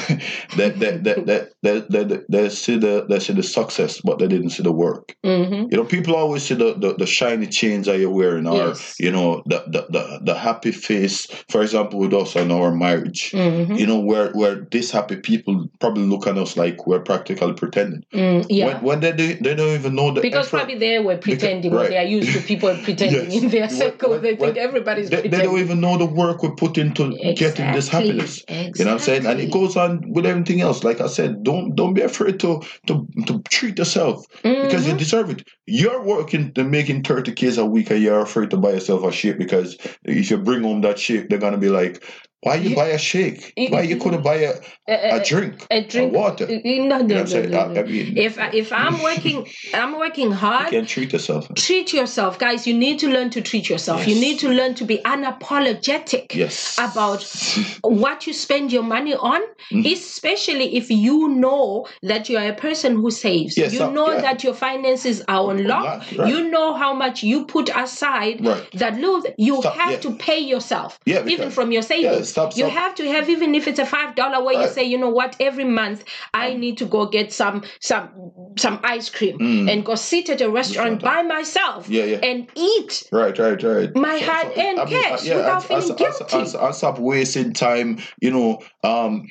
that 0.57 0.79
that 0.79 1.03
that 1.03 1.25
that 1.25 1.49
they, 1.63 1.79
they, 1.89 2.03
they, 2.03 2.19
they 2.29 2.49
see 2.49 2.77
the 2.77 3.05
they 3.09 3.19
see 3.19 3.33
the 3.33 3.43
success, 3.43 4.01
but 4.01 4.19
they 4.19 4.27
didn't 4.27 4.51
see 4.51 4.63
the 4.63 4.71
work. 4.71 5.15
hmm 5.23 5.65
You 5.71 5.77
know, 5.77 5.83
people 5.83 6.15
always 6.15 6.43
see 6.43 6.53
the, 6.55 6.75
the, 6.75 6.93
the 6.95 7.05
shiny 7.07 7.47
chains 7.47 7.87
that 7.87 7.99
you're 7.99 8.11
wearing, 8.11 8.47
or 8.47 8.57
Yes. 8.67 8.95
you 8.99 9.11
know, 9.11 9.41
the, 9.47 9.63
the 9.67 9.87
the 9.89 10.19
the 10.23 10.35
happy 10.37 10.71
face. 10.71 11.25
For 11.49 11.61
example, 11.61 11.99
with 11.99 12.13
us 12.13 12.35
in 12.35 12.51
our 12.51 12.71
marriage, 12.71 13.31
hmm 13.31 13.73
you 13.75 13.87
know, 13.87 13.99
where 13.99 14.31
where 14.33 14.67
these 14.71 14.91
happy 14.91 15.15
people 15.17 15.67
probably 15.79 16.03
look 16.05 16.27
at 16.27 16.37
us 16.37 16.55
like 16.55 16.85
we're 16.87 16.99
practically 16.99 17.53
pretending. 17.53 18.03
Mm, 18.13 18.45
yeah. 18.49 18.65
When, 18.65 18.83
when 18.83 18.99
they 18.99 19.11
do, 19.11 19.33
they 19.35 19.55
don't 19.55 19.73
even 19.73 19.95
know 19.95 20.11
the 20.11 20.21
because 20.21 20.47
effort. 20.47 20.57
probably 20.57 20.77
they 20.77 20.99
were 20.99 21.17
pretending 21.17 21.71
when 21.71 21.81
right. 21.81 21.89
they 21.89 21.97
are 21.97 22.03
used 22.03 22.31
to 22.33 22.39
people 22.41 22.75
pretending 22.83 23.31
Yes. 23.31 23.43
in 23.43 23.49
their 23.49 23.69
circle. 23.69 24.11
when- 24.11 24.21
they 24.21 24.35
think 24.35 24.57
everybody's 24.57 25.09
they, 25.09 25.27
they 25.27 25.41
don't 25.41 25.59
even 25.59 25.79
know 25.79 25.97
the 25.97 26.05
work 26.05 26.43
we 26.43 26.49
put 26.51 26.77
into 26.77 27.06
getting 27.35 27.71
this 27.71 27.87
Exactly, 27.87 28.17
happiness. 28.17 28.43
You 28.49 28.85
know 28.85 28.91
what 28.91 28.93
I'm 28.93 28.99
saying? 28.99 29.25
And 29.25 29.39
it 29.39 29.51
goes 29.51 29.75
on 29.75 30.11
with 30.11 30.25
everything 30.25 30.61
else. 30.61 30.83
Like 30.83 31.01
I 31.01 31.07
said, 31.07 31.43
don't 31.43 31.75
don't 31.75 31.93
be 31.93 32.01
afraid 32.01 32.39
to 32.41 32.61
to, 32.87 33.07
to 33.27 33.41
treat 33.49 33.77
yourself 33.77 34.25
because 34.61 34.85
you 34.87 34.93
Mhm. 34.93 34.97
deserve 34.97 35.29
it. 35.29 35.47
You're 35.65 36.01
working 36.03 36.51
and 36.55 36.71
making 36.71 37.03
30 37.03 37.31
kids 37.33 37.57
a 37.57 37.65
week 37.65 37.89
and 37.91 38.01
you're 38.01 38.21
afraid 38.21 38.49
to 38.51 38.57
buy 38.57 38.71
yourself 38.71 39.03
a 39.03 39.11
shake 39.11 39.37
because 39.37 39.77
if 40.03 40.29
you 40.29 40.37
bring 40.37 40.63
home 40.63 40.81
that 40.81 40.99
shake, 40.99 41.29
they're 41.29 41.39
gonna 41.39 41.57
be 41.57 41.69
like, 41.69 42.03
Why 42.41 42.55
you 42.55 42.69
You- 42.69 42.75
buy 42.75 42.89
a 42.89 42.99
shake? 42.99 43.51
you- 43.57 43.69
Why 43.69 43.81
you 43.81 43.97
couldn't 43.97 44.21
buy 44.21 44.35
a, 44.35 44.53
a, 44.87 45.15
a 45.19 45.23
drink? 45.23 45.65
a 45.71 45.81
drink 45.81 46.13
water. 46.13 46.45
No, 46.47 46.59
You 46.63 46.83
no, 46.83 46.87
know 46.87 46.97
what 46.97 47.07
no, 47.07 47.19
I'm 47.21 47.27
saying? 47.27 47.49
no, 47.49 47.67
no. 47.67 47.81
I 47.81 47.83
mean 47.83 48.17
If 48.17 48.37
if 48.53 48.71
I'm 48.71 49.01
working, 49.09 49.47
I'm 49.73 49.97
working 49.97 50.31
hard. 50.31 50.71
you 50.71 50.79
can 50.79 50.85
treat 50.85 51.11
yourself. 51.13 51.47
Treat 51.55 51.93
yourself, 51.93 52.37
guys. 52.37 52.67
You 52.67 52.75
need 52.85 52.99
to 52.99 53.07
learn 53.09 53.29
to 53.31 53.41
treat 53.41 53.69
yourself. 53.69 54.07
You 54.07 54.15
need 54.15 54.37
to 54.39 54.49
learn 54.49 54.75
to 54.75 54.85
be 54.85 54.97
unapologetic 54.99 56.33
Yes. 56.35 56.77
about 56.77 57.21
what 57.81 58.27
you 58.27 58.33
spend 58.33 58.71
your 58.71 58.83
money 58.83 59.15
on, 59.15 59.41
Mhm. 59.71 59.91
especially 59.91 60.75
if 60.77 60.91
you 60.91 61.27
know 61.29 61.87
that 62.03 62.29
you 62.29 62.37
are 62.37 62.47
a 62.47 62.53
person 62.67 62.95
who 62.95 63.09
saves. 63.11 63.57
Yes, 63.57 63.73
you 63.73 63.83
uh, 63.83 63.89
know 63.89 64.11
yeah. 64.13 64.21
that 64.21 64.43
your 64.43 64.53
finances 64.53 65.21
are 65.27 65.49
on 65.49 65.65
lock. 65.65 66.03
Right. 66.15 66.29
You 66.29 66.49
know 66.49 66.73
how 66.75 66.93
much 66.93 67.23
you 67.23 67.45
put 67.45 67.69
aside. 67.75 68.45
Right. 68.45 68.63
That 68.73 68.99
look, 68.99 69.25
you 69.37 69.57
Stop, 69.61 69.75
have 69.75 69.91
yeah. 69.93 70.05
to 70.05 70.11
pay 70.27 70.39
yourself, 70.39 70.99
Yeah, 71.05 71.25
even 71.27 71.49
from 71.49 71.71
your 71.71 71.81
savings. 71.81 72.26
Stop, 72.27 72.55
You 72.57 72.69
have 72.69 72.93
to 72.95 73.07
have, 73.11 73.29
even 73.29 73.55
if 73.55 73.67
it's 73.67 73.79
a 73.79 73.85
five 73.85 74.15
dollar, 74.15 74.43
where 74.43 74.61
you 74.61 74.67
say, 74.67 74.83
you 74.83 74.97
know 74.97 75.09
what, 75.09 75.35
every 75.39 75.63
month 75.63 76.03
I 76.33 76.53
need 76.53 76.77
to 76.79 76.85
go 76.85 77.05
get 77.07 77.31
some 77.33 77.63
some 77.79 78.09
some 78.57 78.79
ice 78.83 79.09
cream 79.09 79.37
Mm. 79.39 79.71
and 79.71 79.85
go 79.85 79.95
sit 79.95 80.29
at 80.29 80.41
a 80.41 80.49
restaurant 80.49 81.01
by 81.01 81.21
myself 81.21 81.87
Yeah, 81.89 82.03
yeah. 82.05 82.17
and 82.23 82.47
eat. 82.55 83.03
Right, 83.11 83.37
right, 83.37 83.61
right. 83.61 83.95
My 83.95 84.19
So- 84.19 84.25
hard-earned 84.25 84.79
I 84.79 84.85
mean, 84.85 85.01
cash 85.03 85.23
yeah, 85.25 85.35
without 85.37 85.53
I- 85.53 85.57
I- 85.57 85.81
feeling 85.81 85.91
I- 85.91 85.93
I- 85.93 85.97
guilty. 85.97 86.57
I, 86.57 86.67
I 86.67 86.71
stop 86.71 86.99
wasting 86.99 87.53
time, 87.53 87.99
you 88.21 88.31
know, 88.31 88.59
um, 88.83 89.27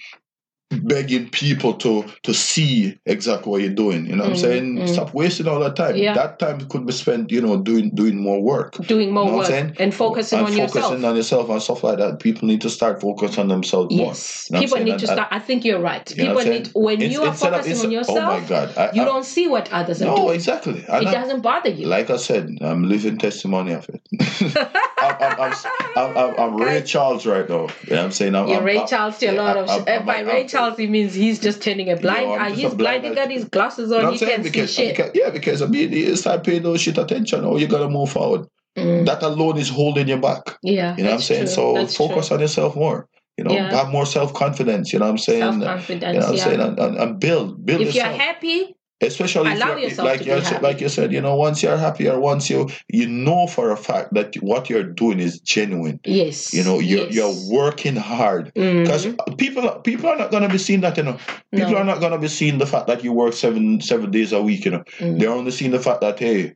begging 0.71 1.29
people 1.31 1.73
to 1.75 2.05
to 2.25 2.35
see 2.35 2.99
exactly 3.07 3.51
what 3.51 3.61
you're 3.61 3.71
doing. 3.71 4.05
You 4.07 4.17
know 4.17 4.25
what 4.25 4.31
I'm 4.33 4.37
Mm, 4.37 4.41
saying? 4.41 4.77
mm. 4.79 4.89
Stop 4.89 5.15
wasting 5.15 5.47
all 5.47 5.61
that 5.61 5.77
time. 5.77 5.95
Yeah. 5.97 6.15
That 6.15 6.39
time 6.41 6.61
could 6.69 6.85
be 6.87 6.93
spent, 6.93 7.31
you 7.31 7.41
know, 7.41 7.57
doing 7.57 7.91
doing 7.91 8.19
more 8.21 8.41
work. 8.43 8.75
Doing 8.87 9.13
more 9.13 9.25
You 9.27 9.31
know 9.31 9.37
work 9.39 9.47
saying? 9.47 9.77
and 9.79 9.95
focusing 9.95 10.39
and 10.41 10.49
on 10.49 10.53
focusing 10.53 10.63
yourself. 10.67 10.85
Focusing 10.91 11.05
on 11.05 11.17
yourself 11.17 11.51
and 11.51 11.63
stuff 11.63 11.85
like 11.85 11.99
that. 11.99 12.19
People 12.19 12.49
need 12.49 12.61
to 12.63 12.71
start 12.71 13.01
focusing 13.01 13.41
on 13.43 13.49
themselves 13.49 13.95
more. 13.95 14.07
Yes, 14.09 14.49
You 14.51 14.55
know 14.55 14.61
people 14.61 14.79
need 14.79 14.91
And- 14.93 15.01
to 15.01 15.07
and- 15.09 15.17
start. 15.17 15.29
I 15.31 15.39
think 15.39 15.65
you're 15.65 15.79
right. 15.81 16.11
You 16.11 16.27
People 16.27 16.43
need 16.43 16.69
when 16.75 17.01
Ins- 17.01 17.13
you 17.15 17.23
are 17.23 17.29
instead 17.29 17.53
of- 17.55 17.61
focusing 17.65 17.87
on 17.87 17.93
yourself. 17.93 18.19
Oh 18.19 18.41
my 18.41 18.47
God! 18.47 18.77
I, 18.77 18.91
you 18.93 19.03
I- 19.03 19.05
don't 19.05 19.25
see 19.25 19.47
what 19.47 19.73
others 19.73 20.03
are 20.03 20.07
No, 20.07 20.17
doing. 20.17 20.35
exactly. 20.35 20.81
It 20.81 20.91
I- 20.91 21.05
doesn't 21.05 21.43
bother 21.43 21.71
you. 21.71 21.87
like 21.87 22.11
I 22.11 22.17
said, 22.17 22.59
I'm 22.61 22.89
living 22.89 23.19
testimony 23.19 23.73
of 23.73 23.89
it. 23.89 24.01
I'm, 24.99 25.53
I'm, 25.97 26.17
I'm, 26.17 26.35
I'm, 26.41 26.57
Ray 26.57 26.83
Charles 26.93 27.25
right 27.27 27.49
now. 27.49 27.55
You 27.55 27.61
know 27.61 27.97
what 27.97 27.99
I'm 28.01 28.13
saying? 28.13 28.35
I'm, 28.35 28.49
You're 28.49 28.63
Ray 28.63 28.85
Charles 28.87 29.19
to 29.19 29.27
a 29.27 29.33
lot 29.33 29.57
of. 29.57 29.69
I'm- 29.71 29.85
sh- 29.85 29.89
I'm- 29.89 30.05
by 30.07 30.21
Ray 30.21 30.39
I'm- 30.41 30.49
He 30.79 30.87
means 30.87 31.14
he's 31.14 31.38
just 31.38 31.62
turning 31.62 31.90
a 31.90 31.97
blind 31.97 32.31
I'm 32.33 32.40
eye. 32.40 32.51
He's 32.51 32.75
blind. 32.75 32.79
blind 32.79 33.05
He 33.05 33.14
got 33.14 33.31
his 33.31 33.45
glasses 33.45 33.90
You 33.90 33.99
know 33.99 34.09
on. 34.09 34.14
He 34.14 34.25
I'm 34.25 34.29
saying? 34.42 34.53
can 34.53 34.66
see 34.69 34.87
shit. 34.87 34.97
because- 34.97 35.11
yeah, 35.14 35.31
because 35.31 35.62
I 35.62 35.66
mean, 35.66 35.92
you 35.92 36.16
start 36.16 36.45
paying 36.45 36.62
no 36.62 36.77
shit 36.77 36.99
attention, 36.99 37.45
or 37.45 37.59
you 37.59 37.66
gotta 37.66 37.88
move 37.88 38.11
forward. 38.11 38.47
Mm, 38.77 39.07
That 39.07 39.23
alone 39.23 39.57
is 39.57 39.69
holding 39.71 40.07
you 40.09 40.19
back. 40.19 40.57
yeah, 40.62 40.95
You 40.97 41.05
know 41.05 41.11
what 41.11 41.14
I'm 41.16 41.23
saying? 41.23 41.45
true. 41.47 41.55
So 41.55 41.75
That's 41.75 41.97
focus 41.97 42.29
true. 42.29 42.37
on 42.37 42.40
yourself 42.42 42.77
more. 42.77 43.09
You 43.38 43.45
know, 43.45 43.53
Yeah. 43.53 43.71
have 43.75 43.88
more 43.88 44.07
self 44.07 44.33
confidence. 44.35 44.92
You 44.92 44.99
know 44.99 45.07
what 45.07 45.12
I'm 45.12 45.19
saying? 45.19 45.40
Self 45.40 45.57
You 45.57 45.64
confidence. 45.64 46.03
know 46.14 46.19
what 46.21 46.29
I'm 46.29 46.35
yeah. 46.37 46.45
saying? 46.45 46.61
And, 46.61 46.79
and, 46.79 46.97
and 46.99 47.19
build, 47.21 47.64
build 47.66 47.81
if 47.83 47.95
you're 47.95 48.05
happy, 48.05 48.76
Especially 49.03 49.51
if 49.51 49.57
allow 49.59 49.71
you're, 49.73 49.79
yourself 49.81 50.07
like 50.07 50.21
to 50.21 50.27
you 50.27 50.35
be 50.37 50.41
said, 50.41 50.53
happy. 50.55 50.65
like 50.65 50.81
you 50.81 50.89
said, 50.89 51.13
you 51.13 51.21
know, 51.21 51.37
once 51.37 51.63
you're 51.63 51.77
happy 51.77 52.09
or 52.09 52.19
once 52.19 52.49
you 52.49 52.69
you 52.89 53.07
know 53.07 53.47
for 53.47 53.71
a 53.71 53.77
fact 53.77 54.15
that 54.15 54.35
what 54.37 54.71
you're 54.71 54.83
doing 54.85 55.21
is 55.21 55.39
genuine. 55.41 56.01
yes. 56.05 56.55
You 56.55 56.65
know, 56.65 56.79
you're 56.79 57.07
yes. 57.09 57.15
you're 57.15 57.35
working 57.55 57.97
hard. 57.97 58.53
Because 58.55 59.07
people, 59.37 59.69
are- 59.69 59.81
people 59.81 60.09
are 60.09 60.17
not 60.17 60.31
gonna 60.31 60.49
be 60.49 60.57
seeing 60.57 60.81
that, 60.81 60.97
you 60.97 61.03
know. 61.03 61.19
People 61.53 61.73
No. 61.73 61.77
are 61.79 61.85
not 61.85 62.01
gonna 62.01 62.19
be 62.19 62.29
seeing 62.29 62.57
the 62.57 62.67
fact 62.67 62.87
that 62.87 63.05
you 63.05 63.13
work 63.13 63.35
seven 63.35 63.83
seven 63.83 64.11
days 64.11 64.33
a 64.33 64.41
week, 64.41 64.65
you 64.65 64.71
know. 64.71 64.85
Mm. 64.99 65.19
They're 65.19 65.31
only 65.31 65.51
seeing 65.51 65.73
the 65.73 65.79
fact 65.81 66.01
that 66.01 66.19
hey, 66.19 66.55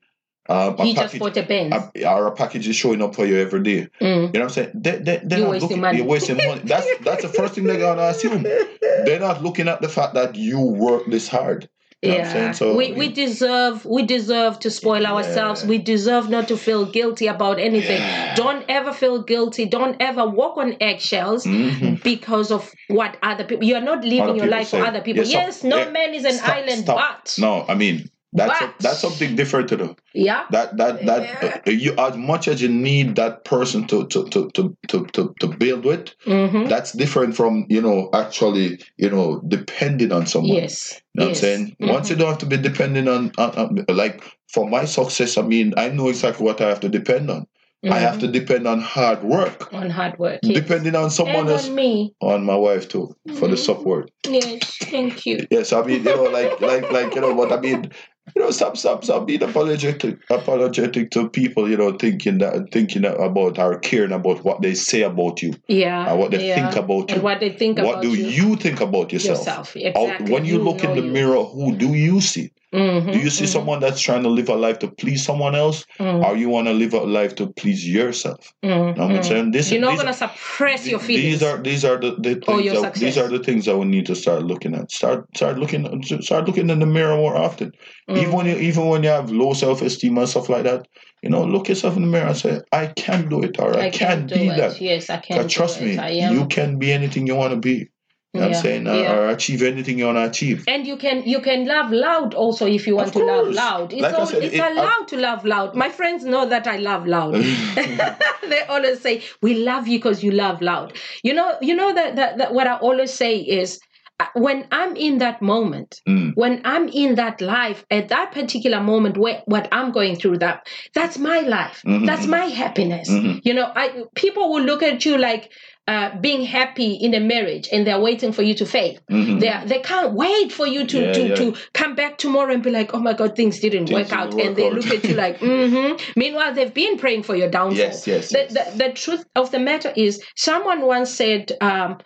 um, 0.48 0.76
a 0.78 0.84
he 0.84 0.94
just 0.94 1.12
package, 1.20 1.20
bought 1.20 1.36
a 1.36 2.08
or 2.10 2.26
a 2.26 2.32
package 2.32 2.66
is 2.66 2.74
showing 2.74 3.02
up 3.02 3.14
for 3.14 3.26
you 3.26 3.36
every 3.36 3.62
day. 3.62 3.86
Mm. 4.00 4.00
You 4.00 4.16
know 4.16 4.26
what 4.26 4.42
I'm 4.42 4.48
saying? 4.48 4.70
They, 4.74 4.96
they, 4.96 5.20
they're 5.24 5.38
You're 5.38 5.46
not 5.46 5.50
wasting 5.50 5.68
looking, 5.68 5.80
money. 5.82 5.98
You're 5.98 6.06
wasting 6.06 6.36
money. 6.38 6.62
That's 6.64 6.86
that's 7.04 7.22
the 7.22 7.28
first 7.28 7.54
thing 7.54 7.64
they're 7.64 7.78
gonna 7.78 8.02
assume. 8.02 8.42
They're 9.04 9.20
not 9.20 9.42
looking 9.42 9.68
at 9.68 9.80
the 9.80 9.88
fact 9.88 10.14
that 10.14 10.34
you 10.34 10.60
work 10.60 11.04
this 11.06 11.28
hard. 11.28 11.68
You 12.02 12.12
know 12.12 12.16
what 12.16 12.24
I'm 12.26 12.30
saying? 12.32 12.44
Yeah, 12.46 12.52
So, 12.52 12.76
we 12.76 12.92
we 12.92 13.08
deserve 13.12 13.84
we 13.84 14.02
deserve 14.06 14.58
to 14.60 14.70
spoil 14.70 15.04
ourselves. 15.06 15.64
We 15.66 15.76
deserve 15.76 16.30
not 16.30 16.48
to 16.48 16.56
feel 16.56 16.86
guilty 16.86 17.26
about 17.26 17.58
anything. 17.60 18.00
Yeah. 18.00 18.34
Don't 18.36 18.64
ever 18.70 18.92
feel 18.94 19.22
guilty. 19.22 19.66
Don't 19.66 19.96
ever 20.00 20.26
walk 20.26 20.56
on 20.56 20.76
eggshells 20.80 21.44
Mhm. 21.44 22.02
because 22.02 22.50
of 22.50 22.72
what 22.88 23.18
other 23.22 23.44
people. 23.44 23.64
You 23.64 23.74
are 23.76 23.82
not 23.82 24.02
living 24.02 24.36
your 24.36 24.46
life 24.46 24.70
for 24.70 24.78
other 24.82 25.02
people. 25.02 25.24
Yes, 25.24 25.62
no 25.62 25.76
yeah. 25.80 25.90
man 25.90 26.14
is 26.14 26.24
an 26.24 26.32
Stop, 26.32 26.56
island, 26.56 26.82
stop. 26.84 26.96
but 27.24 27.34
No, 27.38 27.66
I 27.68 27.74
mean 27.74 28.08
that's 28.32 28.60
a, 28.60 28.74
that's 28.80 28.98
something 29.00 29.34
different 29.34 29.68
to 29.70 29.76
do. 29.76 29.96
yeah, 30.14 30.46
That 30.50 30.76
that 30.76 31.04
that 31.06 31.66
uh, 31.66 31.70
you 31.70 31.94
as 31.98 32.16
much 32.16 32.46
as 32.48 32.62
you 32.62 32.68
need 32.68 33.16
that 33.16 33.44
person 33.44 33.86
to 33.88 34.06
to 34.08 34.28
to 34.28 34.48
to 34.50 34.76
to, 34.88 35.06
to, 35.06 35.34
to 35.40 35.46
build 35.48 35.84
with, 35.84 36.14
Mm-hmm. 36.26 36.68
that's 36.68 36.92
different 36.92 37.36
from 37.36 37.66
you 37.68 37.80
know 37.80 38.08
actually 38.14 38.80
you 38.98 39.10
know 39.10 39.40
depending 39.48 40.12
on 40.12 40.26
someone. 40.26 40.56
yes, 40.56 41.00
You 41.14 41.24
know 41.24 41.28
yes. 41.28 41.42
what 41.42 41.50
I'm 41.50 41.56
saying? 41.56 41.76
Mhm. 41.80 41.92
Once 41.92 42.10
you 42.10 42.16
don't 42.16 42.28
have 42.28 42.38
to 42.38 42.46
be 42.46 42.56
depending 42.56 43.08
on, 43.08 43.32
on, 43.38 43.50
on 43.56 43.84
like 43.88 44.22
for 44.52 44.68
my 44.68 44.84
success, 44.84 45.36
I 45.36 45.42
mean 45.42 45.74
I 45.76 45.88
know 45.88 46.08
exactly 46.08 46.44
what 46.44 46.60
I 46.60 46.68
have 46.68 46.80
to 46.80 46.88
depend 46.88 47.30
on. 47.30 47.46
I 47.90 47.98
have 47.98 48.18
to 48.18 48.28
depend 48.28 48.68
on 48.68 48.78
hard 48.82 49.22
work. 49.24 49.72
on 49.72 49.88
hard 49.88 50.18
work. 50.18 50.40
Yes. 50.42 50.54
Depending 50.60 50.94
on 50.94 51.08
someone 51.10 51.36
and 51.48 51.48
else, 51.48 51.66
on 51.68 51.74
me. 51.74 52.14
on 52.20 52.44
my 52.44 52.54
wife 52.54 52.90
too, 52.90 53.16
for 53.38 53.48
the 53.48 53.56
Mhm. 53.56 53.64
support. 53.64 54.10
Yes, 54.28 54.76
thank 54.82 55.24
you. 55.24 55.46
Yes, 55.50 55.72
I 55.72 55.80
mean, 55.82 56.04
you 56.04 56.14
know, 56.14 56.24
like, 56.24 56.60
like, 56.60 56.92
like, 56.92 57.14
you 57.14 57.22
know, 57.22 57.32
what 57.32 57.52
I 57.52 57.58
mean, 57.58 57.90
you 58.34 58.42
know, 58.42 58.50
stop, 58.50 58.76
stop, 58.76 59.04
stop 59.04 59.26
being 59.26 59.42
apologetic, 59.42 60.18
apologetic 60.30 61.10
to 61.12 61.28
people, 61.28 61.68
you 61.68 61.76
know, 61.76 61.92
thinking 61.96 62.38
that, 62.38 62.70
thinking 62.72 63.04
about 63.04 63.58
or 63.58 63.78
caring 63.78 64.12
about 64.12 64.44
what 64.44 64.62
they 64.62 64.74
say 64.74 65.02
about 65.02 65.42
you, 65.42 65.54
Yeah, 65.68 66.12
or 66.12 66.16
what 66.16 66.30
they 66.30 66.48
yeah. 66.48 66.70
think 66.70 66.82
about 66.84 67.08
you. 67.10 67.16
and 67.16 67.24
what 67.24 67.40
they 67.40 67.50
think 67.50 67.78
what 67.78 68.02
do 68.02 68.08
you. 68.10 68.26
you 68.26 68.56
think 68.56 68.80
about 68.80 69.12
yourself? 69.12 69.38
yourself. 69.38 69.76
Exactly. 69.76 70.32
when 70.32 70.44
you, 70.44 70.58
look 70.58 70.84
in 70.84 70.94
the 70.94 71.02
you. 71.02 71.10
mirror, 71.12 71.42
who 71.44 71.74
do 71.76 71.94
you 71.94 72.20
see? 72.20 72.50
Mhm, 72.72 73.12
Do 73.12 73.18
you 73.18 73.30
see 73.30 73.44
mhm, 73.46 73.48
someone 73.48 73.80
that's 73.80 74.00
trying 74.00 74.22
to 74.22 74.28
live 74.28 74.48
a 74.48 74.54
life 74.54 74.78
to 74.78 74.88
please 74.88 75.24
someone 75.24 75.56
else, 75.56 75.84
mhm, 75.98 76.24
or 76.24 76.36
you 76.36 76.48
want 76.48 76.68
to 76.68 76.72
live 76.72 76.94
a 76.94 77.00
life 77.00 77.34
to 77.36 77.48
please 77.48 77.88
yourself? 77.88 78.52
mhm, 78.62 78.70
You 78.70 78.94
know 78.94 79.04
I'm 79.08 79.10
mhm. 79.16 79.24
saying? 79.24 79.50
This, 79.50 79.72
You're 79.72 79.80
not 79.80 79.90
these, 79.90 79.98
gonna 80.00 80.12
suppress 80.12 80.86
your 80.86 81.00
feelings. 81.00 81.40
These 81.40 81.42
are 81.42 81.58
these 81.60 81.84
are 81.84 81.98
the, 81.98 82.12
the 82.20 82.36
things 82.36 82.70
that, 82.82 82.94
these 82.94 83.18
are 83.18 83.26
the 83.28 83.40
things 83.40 83.64
that 83.64 83.76
we 83.76 83.86
need 83.86 84.06
to 84.06 84.14
start 84.14 84.44
looking 84.44 84.74
at. 84.76 84.92
Start 84.92 85.26
start 85.36 85.58
looking 85.58 86.02
start 86.22 86.46
looking 86.46 86.70
in 86.70 86.78
the 86.78 86.86
mirror 86.86 87.16
more 87.16 87.36
often. 87.36 87.72
Even 88.08 88.32
when 88.32 88.46
you 88.46 88.56
even 88.56 88.86
when 88.86 89.02
you 89.02 89.08
have 89.08 89.30
low 89.32 89.52
self 89.52 89.82
esteem 89.82 90.16
and 90.18 90.28
stuff 90.28 90.48
like 90.48 90.62
that, 90.62 90.86
you 91.22 91.28
know, 91.30 91.44
look 91.44 91.68
yourself 91.68 91.96
in 91.96 92.02
the 92.02 92.08
mirror 92.08 92.28
and 92.28 92.36
say, 92.36 92.60
I 92.72 92.86
can 92.86 93.28
do 93.28 93.42
it 93.42 93.58
or 93.58 93.76
I, 93.76 93.86
I 93.86 93.90
can, 93.90 93.98
can 93.98 94.26
do 94.28 94.34
be 94.36 94.46
it. 94.46 94.56
that. 94.56 94.80
Yes, 94.80 95.10
I 95.10 95.16
can. 95.18 95.38
But 95.42 95.50
trust 95.50 95.80
do 95.80 95.86
me. 95.86 96.18
You 96.20 96.46
can 96.46 96.78
be 96.78 96.92
anything 96.92 97.26
you 97.26 97.34
want 97.34 97.52
to 97.52 97.58
be. 97.58 97.88
You 98.32 98.40
know 98.40 98.46
what 98.46 98.52
Yeah, 98.52 98.56
I'm 98.58 98.62
saying? 98.62 98.86
Or, 98.88 98.94
yeah. 98.94 99.16
or 99.16 99.28
achieve 99.30 99.60
anything 99.62 99.98
you 99.98 100.06
want 100.06 100.18
to 100.18 100.24
achieve. 100.24 100.64
and 100.68 100.86
you 100.86 100.96
can 100.96 101.22
you 101.24 101.40
can 101.40 101.66
laugh 101.66 101.90
loud 101.90 102.32
also 102.34 102.64
if 102.64 102.86
you 102.86 102.94
want 102.94 103.12
to 103.12 103.24
laugh 103.24 103.52
loud. 103.54 103.92
It's 103.92 104.02
Like 104.02 104.14
I 104.14 104.18
all, 104.18 104.26
said, 104.26 104.44
it's 104.44 104.54
it- 104.54 104.60
I- 104.60 104.70
allowed 104.70 105.08
to 105.08 105.16
laugh 105.16 105.44
loud. 105.44 105.74
My 105.74 105.88
friends 105.88 106.24
know 106.24 106.46
that 106.48 106.68
I 106.68 106.76
laugh 106.76 107.04
loud. 107.06 107.34
they 108.48 108.62
always 108.68 109.00
say 109.00 109.22
we 109.42 109.54
love 109.54 109.88
you 109.88 109.98
because 109.98 110.22
you 110.22 110.30
laugh 110.30 110.60
loud. 110.60 110.92
You 111.24 111.34
know 111.34 111.56
you 111.60 111.74
know 111.74 111.92
that, 111.92 112.14
that 112.16 112.38
that 112.38 112.54
what 112.54 112.68
I 112.68 112.76
always 112.76 113.12
say 113.12 113.36
is 113.38 113.80
uh, 113.82 113.86
when 114.34 114.66
I'm 114.70 114.96
in 114.96 115.18
that 115.18 115.40
moment, 115.42 116.00
Mm. 116.08 116.32
when 116.34 116.60
I'm 116.64 116.88
in 116.88 117.14
that 117.16 117.40
life 117.40 117.84
at 117.90 118.08
that 118.08 118.32
particular 118.32 118.80
moment 118.80 119.16
where 119.16 119.42
what 119.46 119.68
I'm 119.72 119.92
going 119.92 120.16
through 120.16 120.38
that 120.38 120.66
that's 120.94 121.18
my 121.18 121.40
life. 121.40 121.82
Mhm. 121.86 122.06
That's 122.06 122.26
my 122.26 122.46
happiness. 122.46 123.08
Mhm. 123.10 123.40
You 123.44 123.54
know, 123.54 123.70
I 123.74 124.04
people 124.14 124.50
will 124.52 124.62
look 124.62 124.82
at 124.82 125.04
you 125.04 125.16
like 125.18 125.50
uh, 125.88 126.10
being 126.20 126.44
happy 126.44 126.92
in 126.92 127.14
a 127.14 127.20
marriage 127.20 127.68
and 127.72 127.84
they're 127.84 127.98
waiting 127.98 128.30
for 128.32 128.42
you 128.42 128.54
to 128.54 128.64
fail. 128.66 128.94
Mhm. 129.10 129.40
They 129.40 129.52
they 129.66 129.80
can't 129.80 130.12
wait 130.12 130.52
for 130.52 130.66
you 130.66 130.86
to 130.86 130.98
Yeah, 131.00 131.12
to, 131.12 131.28
yeah. 131.28 131.34
to 131.34 131.54
come 131.74 131.94
back 131.96 132.16
tomorrow 132.18 132.52
and 132.54 132.62
be 132.62 132.70
like, 132.70 132.94
oh 132.94 133.00
my 133.00 133.12
god, 133.12 133.34
things 133.34 133.58
didn't 133.58 133.86
Things 133.88 133.98
work 133.98 134.12
out, 134.12 134.30
didn't 134.30 134.46
and 134.46 134.56
they 134.56 134.64
work 134.70 134.74
look 134.74 134.90
at 134.94 135.02
you 135.04 135.14
like, 135.24 135.40
mm-hmm. 135.40 135.96
Meanwhile, 136.16 136.54
they've 136.54 136.72
been 136.84 136.96
praying 136.98 137.24
for 137.24 137.34
your 137.34 137.48
downfall. 137.50 137.78
Yes, 137.78 138.06
yes, 138.06 138.28
The, 138.28 138.38
yes. 138.38 138.52
the 138.56 138.78
the 138.84 138.92
truth 138.92 139.24
of 139.34 139.50
the 139.50 139.58
matter 139.58 139.92
is, 139.96 140.22
someone 140.36 140.80
once 140.82 141.10
said. 141.10 141.52
Um, 141.60 141.98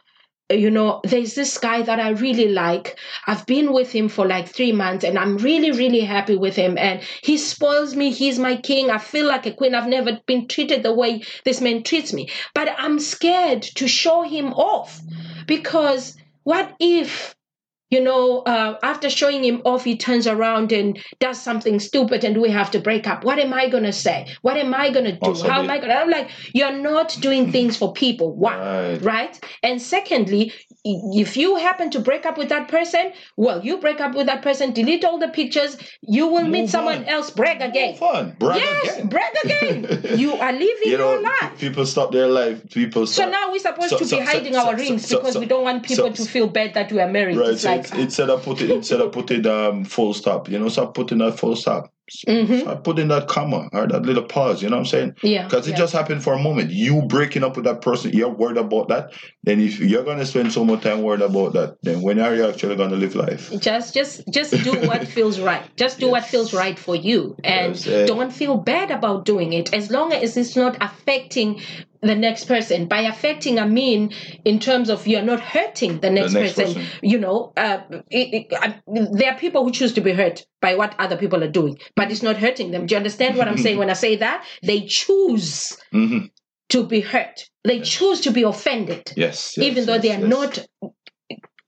you 0.50 0.70
know, 0.70 1.00
there's 1.04 1.34
this 1.34 1.56
guy 1.56 1.82
that 1.82 1.98
I 1.98 2.10
really 2.10 2.48
like. 2.48 2.98
I've 3.26 3.46
been 3.46 3.72
with 3.72 3.90
him 3.90 4.08
for 4.08 4.26
like 4.26 4.48
three 4.48 4.72
months 4.72 5.04
and 5.04 5.18
I'm 5.18 5.38
really, 5.38 5.70
really 5.70 6.00
happy 6.00 6.36
with 6.36 6.54
him. 6.54 6.76
And 6.76 7.00
he 7.22 7.38
spoils 7.38 7.96
me. 7.96 8.10
He's 8.10 8.38
my 8.38 8.56
king. 8.56 8.90
I 8.90 8.98
feel 8.98 9.26
like 9.26 9.46
a 9.46 9.52
queen. 9.52 9.74
I've 9.74 9.88
never 9.88 10.20
been 10.26 10.46
treated 10.46 10.82
the 10.82 10.92
way 10.92 11.22
this 11.44 11.60
man 11.60 11.82
treats 11.82 12.12
me. 12.12 12.28
But 12.54 12.68
I'm 12.76 12.98
scared 12.98 13.62
to 13.62 13.88
show 13.88 14.22
him 14.22 14.52
off 14.52 15.00
because 15.46 16.16
what 16.42 16.74
if 16.78 17.34
you 17.94 18.00
know, 18.00 18.40
uh, 18.54 18.76
after 18.82 19.08
showing 19.20 19.42
him 19.48 19.62
off, 19.64 19.84
he 19.84 19.96
turns 19.96 20.26
around 20.26 20.72
and 20.72 20.98
does 21.20 21.38
something 21.48 21.76
stupid, 21.88 22.24
and 22.24 22.34
we 22.44 22.50
have 22.60 22.70
to 22.72 22.80
break 22.88 23.06
up. 23.12 23.18
What 23.28 23.38
am 23.38 23.52
I 23.62 23.64
gonna 23.74 23.92
say? 24.06 24.18
What 24.46 24.56
am 24.64 24.74
I 24.74 24.90
gonna 24.90 25.12
do? 25.12 25.18
Also 25.28 25.48
How 25.48 25.58
am 25.62 25.70
I 25.70 25.78
gonna? 25.78 25.94
I'm 25.94 26.10
like, 26.10 26.28
you're 26.58 26.76
not 26.90 27.16
doing 27.20 27.52
things 27.56 27.76
for 27.76 27.92
people. 28.04 28.28
One, 28.34 28.58
Right. 28.58 29.02
right? 29.12 29.34
And 29.62 29.80
secondly, 29.80 30.52
if 31.24 31.36
you 31.36 31.56
happen 31.56 31.88
to 31.90 32.00
break 32.08 32.26
up 32.26 32.36
with 32.36 32.48
that 32.54 32.68
person, 32.68 33.12
well, 33.36 33.58
you 33.64 33.78
break 33.78 34.00
up 34.00 34.12
with 34.14 34.26
that 34.26 34.42
person, 34.42 34.72
delete 34.72 35.04
all 35.04 35.18
the 35.18 35.28
pictures. 35.28 35.76
You 36.02 36.26
will 36.26 36.48
meet 36.56 36.68
someone 36.68 36.98
on. 36.98 37.04
else. 37.14 37.30
Brag 37.30 37.62
again. 37.62 37.96
Fun. 37.96 38.36
Brag 38.38 38.60
yes, 38.60 38.96
again. 38.96 39.08
brag 39.14 39.32
again. 39.44 39.76
you 40.22 40.34
are 40.34 40.52
living 40.52 40.90
you 40.92 40.98
know, 40.98 41.12
your 41.14 41.22
life. 41.22 41.58
people 41.58 41.86
stop 41.86 42.12
their 42.12 42.26
life. 42.28 42.56
People 42.70 43.06
Stop. 43.06 43.24
So 43.26 43.30
now 43.30 43.44
we're 43.52 43.60
supposed 43.70 43.90
So- 43.90 43.98
to 43.98 44.04
so- 44.04 44.18
be 44.18 44.24
hiding 44.24 44.56
our 44.56 44.74
rings 44.76 45.08
because 45.08 45.38
we 45.38 45.46
don't 45.46 45.64
want 45.64 45.84
people 45.84 46.12
to 46.12 46.24
feel 46.24 46.48
bad 46.48 46.74
that 46.74 46.92
we 46.92 47.00
are 47.00 47.08
married. 47.10 47.36
Right, 47.38 47.50
it's 47.50 47.62
so 47.62 47.70
like, 47.90 48.00
it's- 48.00 48.04
instead 48.04 48.30
of 48.30 48.42
putting 48.42 48.70
instead 48.70 49.00
of 49.00 49.12
putting 49.12 49.46
um 49.46 49.84
full 49.84 50.14
stop, 50.14 50.48
you 50.48 50.58
know, 50.58 50.68
stop 50.68 50.94
putting 50.94 51.18
that 51.18 51.38
full 51.38 51.56
stop. 51.56 51.90
Mhm. 52.28 52.60
Start 52.60 52.84
putting 52.84 53.08
that 53.08 53.28
comma 53.28 53.66
or 53.72 53.86
that 53.86 54.02
little 54.04 54.24
pause. 54.24 54.62
You 54.62 54.68
know 54.68 54.76
what 54.76 54.80
I'm 54.80 54.86
saying? 54.86 55.14
yeah, 55.22 55.44
Because 55.44 55.66
it 55.66 55.70
yeah. 55.70 55.78
just 55.78 55.94
happened 55.94 56.22
for 56.22 56.34
a 56.34 56.38
moment. 56.38 56.70
You 56.70 57.00
breaking 57.00 57.42
up 57.42 57.56
with 57.56 57.64
that 57.64 57.80
person, 57.80 58.12
you're 58.12 58.28
worried 58.28 58.58
about 58.58 58.88
that. 58.88 59.14
Then 59.42 59.58
if 59.58 59.80
you're 59.80 60.04
gonna 60.04 60.26
spend 60.26 60.52
so 60.52 60.66
much 60.66 60.82
time 60.82 61.00
worried 61.00 61.22
about 61.22 61.54
that, 61.54 61.76
then 61.82 62.02
when 62.02 62.20
are 62.20 62.34
you 62.34 62.46
actually 62.46 62.76
gonna 62.76 62.96
live 62.96 63.14
life? 63.14 63.50
just 63.58 63.94
just 63.94 64.22
just 64.30 64.52
do 64.62 64.72
what 64.86 65.08
feels 65.16 65.40
right 65.40 65.62
just 65.78 65.98
do 65.98 66.10
what 66.10 66.24
feels 66.26 66.52
right 66.52 66.78
for 66.78 66.94
you 66.94 67.36
and 67.42 67.74
Yes, 67.86 68.06
don't 68.08 68.30
feel 68.32 68.58
bad 68.58 68.90
about 68.90 69.24
doing 69.24 69.54
it 69.54 69.72
as 69.72 69.90
long 69.90 70.12
as 70.12 70.36
it's 70.36 70.56
not 70.56 70.76
affecting 70.82 71.62
the 72.06 72.14
next 72.14 72.44
person 72.44 72.86
by 72.86 73.00
affecting 73.00 73.58
i 73.58 73.66
mean 73.66 74.12
in 74.44 74.58
terms 74.58 74.88
of 74.90 75.06
you're 75.06 75.22
not 75.22 75.40
hurting 75.40 76.00
the 76.00 76.10
next, 76.10 76.32
next 76.32 76.54
person. 76.56 76.74
person. 76.74 76.98
you 77.02 77.18
know 77.18 77.52
uh, 77.56 77.78
it, 78.10 78.46
it, 78.50 78.54
I, 78.58 78.80
there 78.86 79.32
are 79.32 79.38
people 79.38 79.64
who 79.64 79.70
choose 79.70 79.92
to 79.94 80.00
be 80.00 80.12
hurt 80.12 80.44
by 80.60 80.74
what 80.74 80.94
other 80.98 81.16
people 81.16 81.42
are 81.42 81.50
doing 81.50 81.78
but 81.96 82.10
it's 82.10 82.22
not 82.22 82.36
hurting 82.36 82.70
them 82.70 82.86
do 82.86 82.94
you 82.94 82.96
understand 82.96 83.36
what 83.36 83.48
i'm 83.48 83.58
saying 83.58 83.78
when 83.78 83.90
i 83.90 83.94
say 83.94 84.16
that 84.16 84.44
they 84.62 84.82
choose 84.86 85.76
hmm 85.90 86.18
to 86.70 86.82
be 86.86 87.00
hurt 87.00 87.44
they 87.64 87.80
choose 87.80 88.22
to 88.22 88.30
be 88.30 88.42
offended 88.42 89.12
Yes, 89.16 89.54
yes, 89.56 89.66
even 89.66 89.84
though 89.86 89.98
they 89.98 90.12
are 90.12 90.18
yes. 90.20 90.28
not 90.28 90.66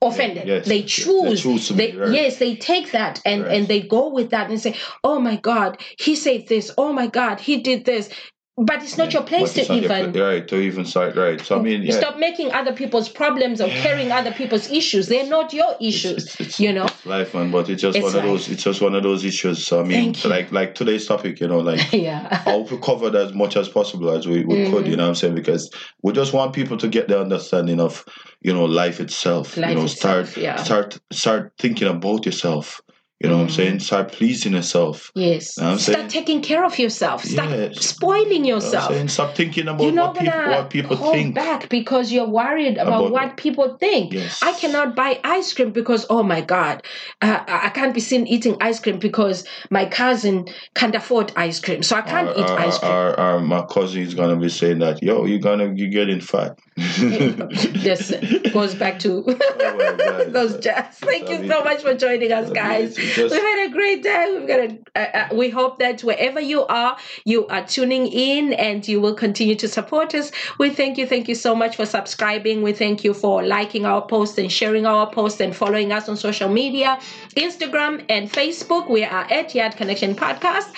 offended 0.03 0.47
Yes, 0.47 0.67
they 0.67 0.79
yes, 0.79 0.97
they 0.97 1.03
choose, 1.05 1.43
choose 1.43 1.69
to 1.69 1.75
they, 1.75 1.93
be, 1.93 1.97
right. 1.99 2.11
yes 2.13 2.39
they 2.39 2.57
take 2.57 2.93
that 2.93 3.21
and 3.25 3.43
Right. 3.43 3.57
and 3.57 3.69
they 3.69 3.81
go 3.81 4.09
with 4.11 4.31
that 4.31 4.51
and 4.51 4.61
say 4.61 4.75
oh 5.05 5.19
my 5.21 5.37
god 5.37 5.81
he 5.99 6.17
said 6.17 6.47
this 6.49 6.71
oh 6.79 6.93
my 6.93 7.07
god 7.07 7.41
he 7.41 7.59
did 7.61 7.85
this 7.85 8.11
but 8.59 8.83
it's 8.83 8.97
not 8.97 9.09
Yeah, 9.13 9.19
your 9.21 9.23
place 9.29 9.53
to 9.53 9.73
even 9.75 10.13
pla- 10.13 10.23
right 10.25 10.49
to 10.49 10.57
even 10.57 10.87
start 10.87 11.15
right. 11.15 11.39
So 11.41 11.59
I 11.59 11.63
mean, 11.63 11.83
yeah, 11.83 11.99
stop 11.99 12.19
making 12.19 12.53
other 12.53 12.73
people's 12.73 13.09
problems 13.09 13.61
or 13.61 13.69
carrying 13.69 14.11
other 14.11 14.33
people's 14.33 14.71
issues 14.71 15.09
they're 15.09 15.27
not 15.27 15.53
your 15.53 15.77
issues 15.81 16.25
it's- 16.25 16.41
it's- 16.41 16.61
you 16.61 16.73
know 16.73 16.87
life, 17.05 17.35
man. 17.35 17.51
But 17.51 17.69
it's 17.69 17.83
just 17.83 18.01
one 18.01 18.17
of 18.17 18.23
those. 18.23 18.49
It's 18.49 18.63
just 18.65 18.81
one 18.81 18.95
of 18.95 19.03
those 19.03 19.25
issues. 19.25 19.67
So 19.67 19.81
I 19.81 19.85
mean, 19.85 20.15
like 20.25 20.51
like 20.53 20.75
today's 20.75 21.07
topic, 21.07 21.39
you 21.41 21.49
know, 21.49 21.59
like 21.61 21.93
yeah 21.93 22.29
I 22.47 22.51
hope 22.51 22.71
we 22.71 22.79
covered 22.79 23.15
as 23.15 23.35
much 23.35 23.57
as 23.57 23.69
possible 23.69 24.11
as 24.11 24.27
we, 24.27 24.45
we 24.45 24.71
could, 24.71 24.85
Mhm. 24.85 24.91
you 24.91 24.97
know 24.97 25.03
what 25.05 25.09
I'm 25.11 25.15
saying? 25.17 25.35
Because 25.35 25.71
we 26.03 26.13
just 26.13 26.33
want 26.33 26.55
people 26.55 26.77
to 26.79 26.89
get 26.89 27.09
the 27.09 27.21
understanding 27.21 27.79
of, 27.81 28.05
you 28.41 28.53
know, 28.55 28.65
life 28.65 29.01
itself. 29.01 29.57
Life 29.57 29.71
you 29.71 29.75
know, 29.77 29.85
itself, 29.85 30.31
start 30.31 30.37
yeah. 30.43 30.57
start 30.57 30.99
start 31.13 31.53
thinking 31.59 31.89
about 31.89 32.25
yourself. 32.25 32.81
You 33.21 33.31
know 33.31 33.39
what 33.39 33.45
I'm 33.45 33.49
saying? 33.51 33.81
Start 33.81 34.13
pleasing 34.13 34.53
yourself. 34.53 35.11
Yes. 35.15 35.57
You 35.57 35.63
know 35.63 35.69
what 35.69 35.73
I'm 35.75 35.79
Start 35.79 35.97
saying? 35.99 36.09
taking 36.11 36.43
care 36.43 36.63
of 36.67 36.79
yourself. 36.79 37.25
Stop 37.25 37.49
Yes. 37.49 37.81
spoiling 37.87 38.45
You 38.45 38.51
know 38.51 38.57
yourself. 38.57 38.91
I'm 38.91 38.95
saying? 38.97 39.09
Stop 39.09 39.35
thinking 39.35 39.69
about 39.69 39.83
You're 39.83 39.95
what, 39.95 40.19
people, 40.19 40.39
what 40.51 40.69
people 40.71 40.97
hold 40.97 41.15
think. 41.15 41.35
back 41.35 41.71
because 41.71 42.13
you're 42.13 42.29
worried 42.29 42.77
about, 42.77 43.01
About- 43.07 43.13
what 43.13 43.37
people 43.39 43.79
think. 43.81 44.13
Yes. 44.13 44.41
I 44.43 44.53
cannot 44.53 44.95
buy 44.95 45.19
ice 45.25 45.55
cream 45.55 45.71
because 45.71 46.05
oh 46.11 46.23
my 46.23 46.43
god, 46.43 46.83
uh, 47.23 47.41
I 47.49 47.71
can't 47.71 47.95
be 47.95 48.01
seen 48.01 48.27
eating 48.27 48.59
ice 48.61 48.81
cream 48.81 48.99
because 48.99 49.47
my 49.71 49.87
cousin 49.87 50.45
can't 50.75 50.95
afford 50.95 51.33
ice 51.37 51.59
cream, 51.59 51.83
so 51.83 51.97
I 51.97 52.03
can't 52.03 52.29
Or- 52.29 52.39
eat 52.39 52.51
or- 52.51 52.61
ice 52.61 52.77
cream. 52.79 52.93
or 52.93 53.41
my 53.41 53.63
cousin 53.63 54.03
is 54.03 54.13
gonna 54.13 54.37
be 54.37 54.51
saying 54.51 54.81
that, 54.81 55.03
yo, 55.03 55.25
you're 55.25 55.39
gonna 55.39 55.73
you're 55.75 55.89
getting 55.89 56.21
fat. 56.21 56.59
Listen, 56.77 58.43
goes 58.53 58.75
back 58.75 58.99
to 58.99 59.25
Oh 59.27 60.25
those 60.29 60.59
jazz. 60.59 60.97
Thank 60.99 61.31
I 61.31 61.33
you 61.33 61.39
mean- 61.41 61.51
so 61.51 61.65
much 61.65 61.81
for 61.81 61.95
joining 61.95 62.31
us, 62.31 62.51
I 62.51 62.53
guys. 62.53 62.99
Just- 63.15 63.33
We've 63.33 63.41
had 63.43 63.69
a 63.69 63.73
great 63.73 64.03
day. 64.03 64.37
We've 64.39 64.49
got 64.49 64.61
a, 64.61 65.19
uh, 65.33 65.35
we 65.35 65.49
hope 65.51 65.79
that 65.79 66.03
wherever 66.03 66.41
you 66.41 66.67
are, 66.67 66.97
you 67.25 67.47
are 67.49 67.65
tuning 67.67 68.07
in 68.07 68.53
and 68.55 68.87
you 68.87 69.01
will 69.01 69.15
continue 69.15 69.55
to 69.57 69.69
support 69.69 70.15
us. 70.15 70.31
We 70.59 70.71
thank 70.71 70.99
you. 70.99 71.07
Thank 71.07 71.29
you 71.29 71.35
so 71.35 71.55
much 71.55 71.77
for 71.77 71.87
subscribing. 71.87 72.63
We 72.63 72.73
thank 72.73 73.05
you 73.05 73.15
for 73.15 73.43
liking 73.43 73.85
our 73.87 74.03
posts 74.07 74.39
and 74.39 74.51
sharing 74.51 74.87
our 74.87 75.11
posts 75.11 75.41
and 75.41 75.55
following 75.55 75.93
us 75.93 76.09
on 76.09 76.17
social 76.17 76.49
media, 76.49 76.99
Instagram 77.37 78.05
and 78.09 78.31
Facebook. 78.31 78.89
We 78.91 79.05
are 79.05 79.27
at 79.31 79.55
Yard 79.55 79.77
Connection 79.77 80.15
Podcast. 80.15 80.73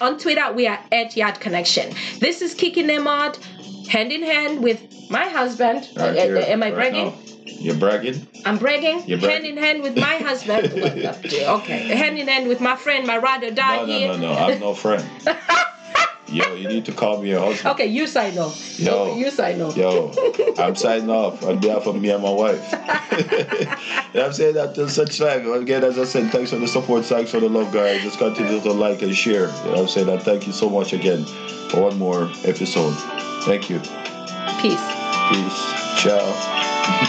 On 0.00 0.18
Twitter, 0.18 0.52
we 0.52 0.66
are 0.66 0.80
at 0.90 1.16
Yard 1.16 1.38
Connection. 1.40 1.94
This 2.18 2.42
is 2.42 2.54
Kiki 2.54 2.82
Nemad, 2.82 3.36
hand 3.88 4.10
in 4.10 4.22
hand 4.22 4.62
with 4.62 4.80
my 5.12 5.28
husband. 5.28 5.88
Uh, 5.96 6.00
uh, 6.00 6.12
here, 6.14 6.36
am 6.38 6.62
I 6.62 6.70
bragging? 6.70 7.12
You're 7.46 7.76
bragging? 7.76 8.26
I'm 8.44 8.58
bragging. 8.58 9.04
You're 9.06 9.18
hand 9.18 9.44
in 9.44 9.56
hand 9.56 9.82
with 9.82 9.96
my 9.96 10.16
husband. 10.16 10.72
Well, 10.82 11.06
uh, 11.06 11.58
okay, 11.58 11.80
hand 11.94 12.18
in 12.18 12.26
hand 12.26 12.48
with 12.48 12.60
my 12.60 12.76
friend, 12.76 13.06
my 13.06 13.18
or 13.18 13.50
die 13.50 13.76
No, 13.76 13.86
no, 13.86 13.92
here. 13.92 14.08
no, 14.08 14.16
no. 14.16 14.32
I'm 14.32 14.60
no 14.60 14.74
friend. 14.74 15.04
Yo, 16.32 16.54
you 16.54 16.66
need 16.66 16.86
to 16.86 16.92
call 16.92 17.20
me 17.20 17.28
your 17.28 17.40
husband. 17.40 17.74
Okay, 17.74 17.86
you 17.86 18.06
sign 18.06 18.38
off. 18.38 18.80
Yo. 18.80 19.16
You 19.16 19.30
sign 19.30 19.60
off. 19.60 19.76
Yo, 19.76 20.12
I'm 20.58 20.74
signing 20.74 21.10
off 21.10 21.44
on 21.44 21.58
behalf 21.58 21.86
of 21.86 22.00
me 22.00 22.08
and 22.08 22.22
my 22.22 22.30
wife. 22.30 22.72
and 22.72 24.16
I'm 24.24 24.32
saying 24.32 24.54
that 24.54 24.74
till 24.74 24.88
such 24.88 25.18
time. 25.18 25.52
Again, 25.52 25.84
as 25.84 25.98
I 25.98 26.04
said, 26.04 26.30
thanks 26.30 26.48
for 26.50 26.56
the 26.56 26.66
support, 26.68 27.04
thanks 27.04 27.30
for 27.30 27.38
the 27.40 27.50
love, 27.50 27.70
guys. 27.70 28.00
Just 28.00 28.18
continue 28.18 28.60
to 28.62 28.72
like 28.72 29.02
and 29.02 29.14
share. 29.14 29.48
You 29.64 29.72
know 29.72 29.82
I'm 29.82 29.88
saying? 29.88 30.08
And 30.08 30.22
thank 30.22 30.46
you 30.46 30.54
so 30.54 30.70
much 30.70 30.94
again 30.94 31.26
for 31.68 31.82
one 31.82 31.98
more 31.98 32.30
episode. 32.44 32.94
Thank 33.44 33.68
you. 33.68 33.78
Peace. 34.62 35.01
Peace. 35.32 36.02
Ciao. 36.02 37.08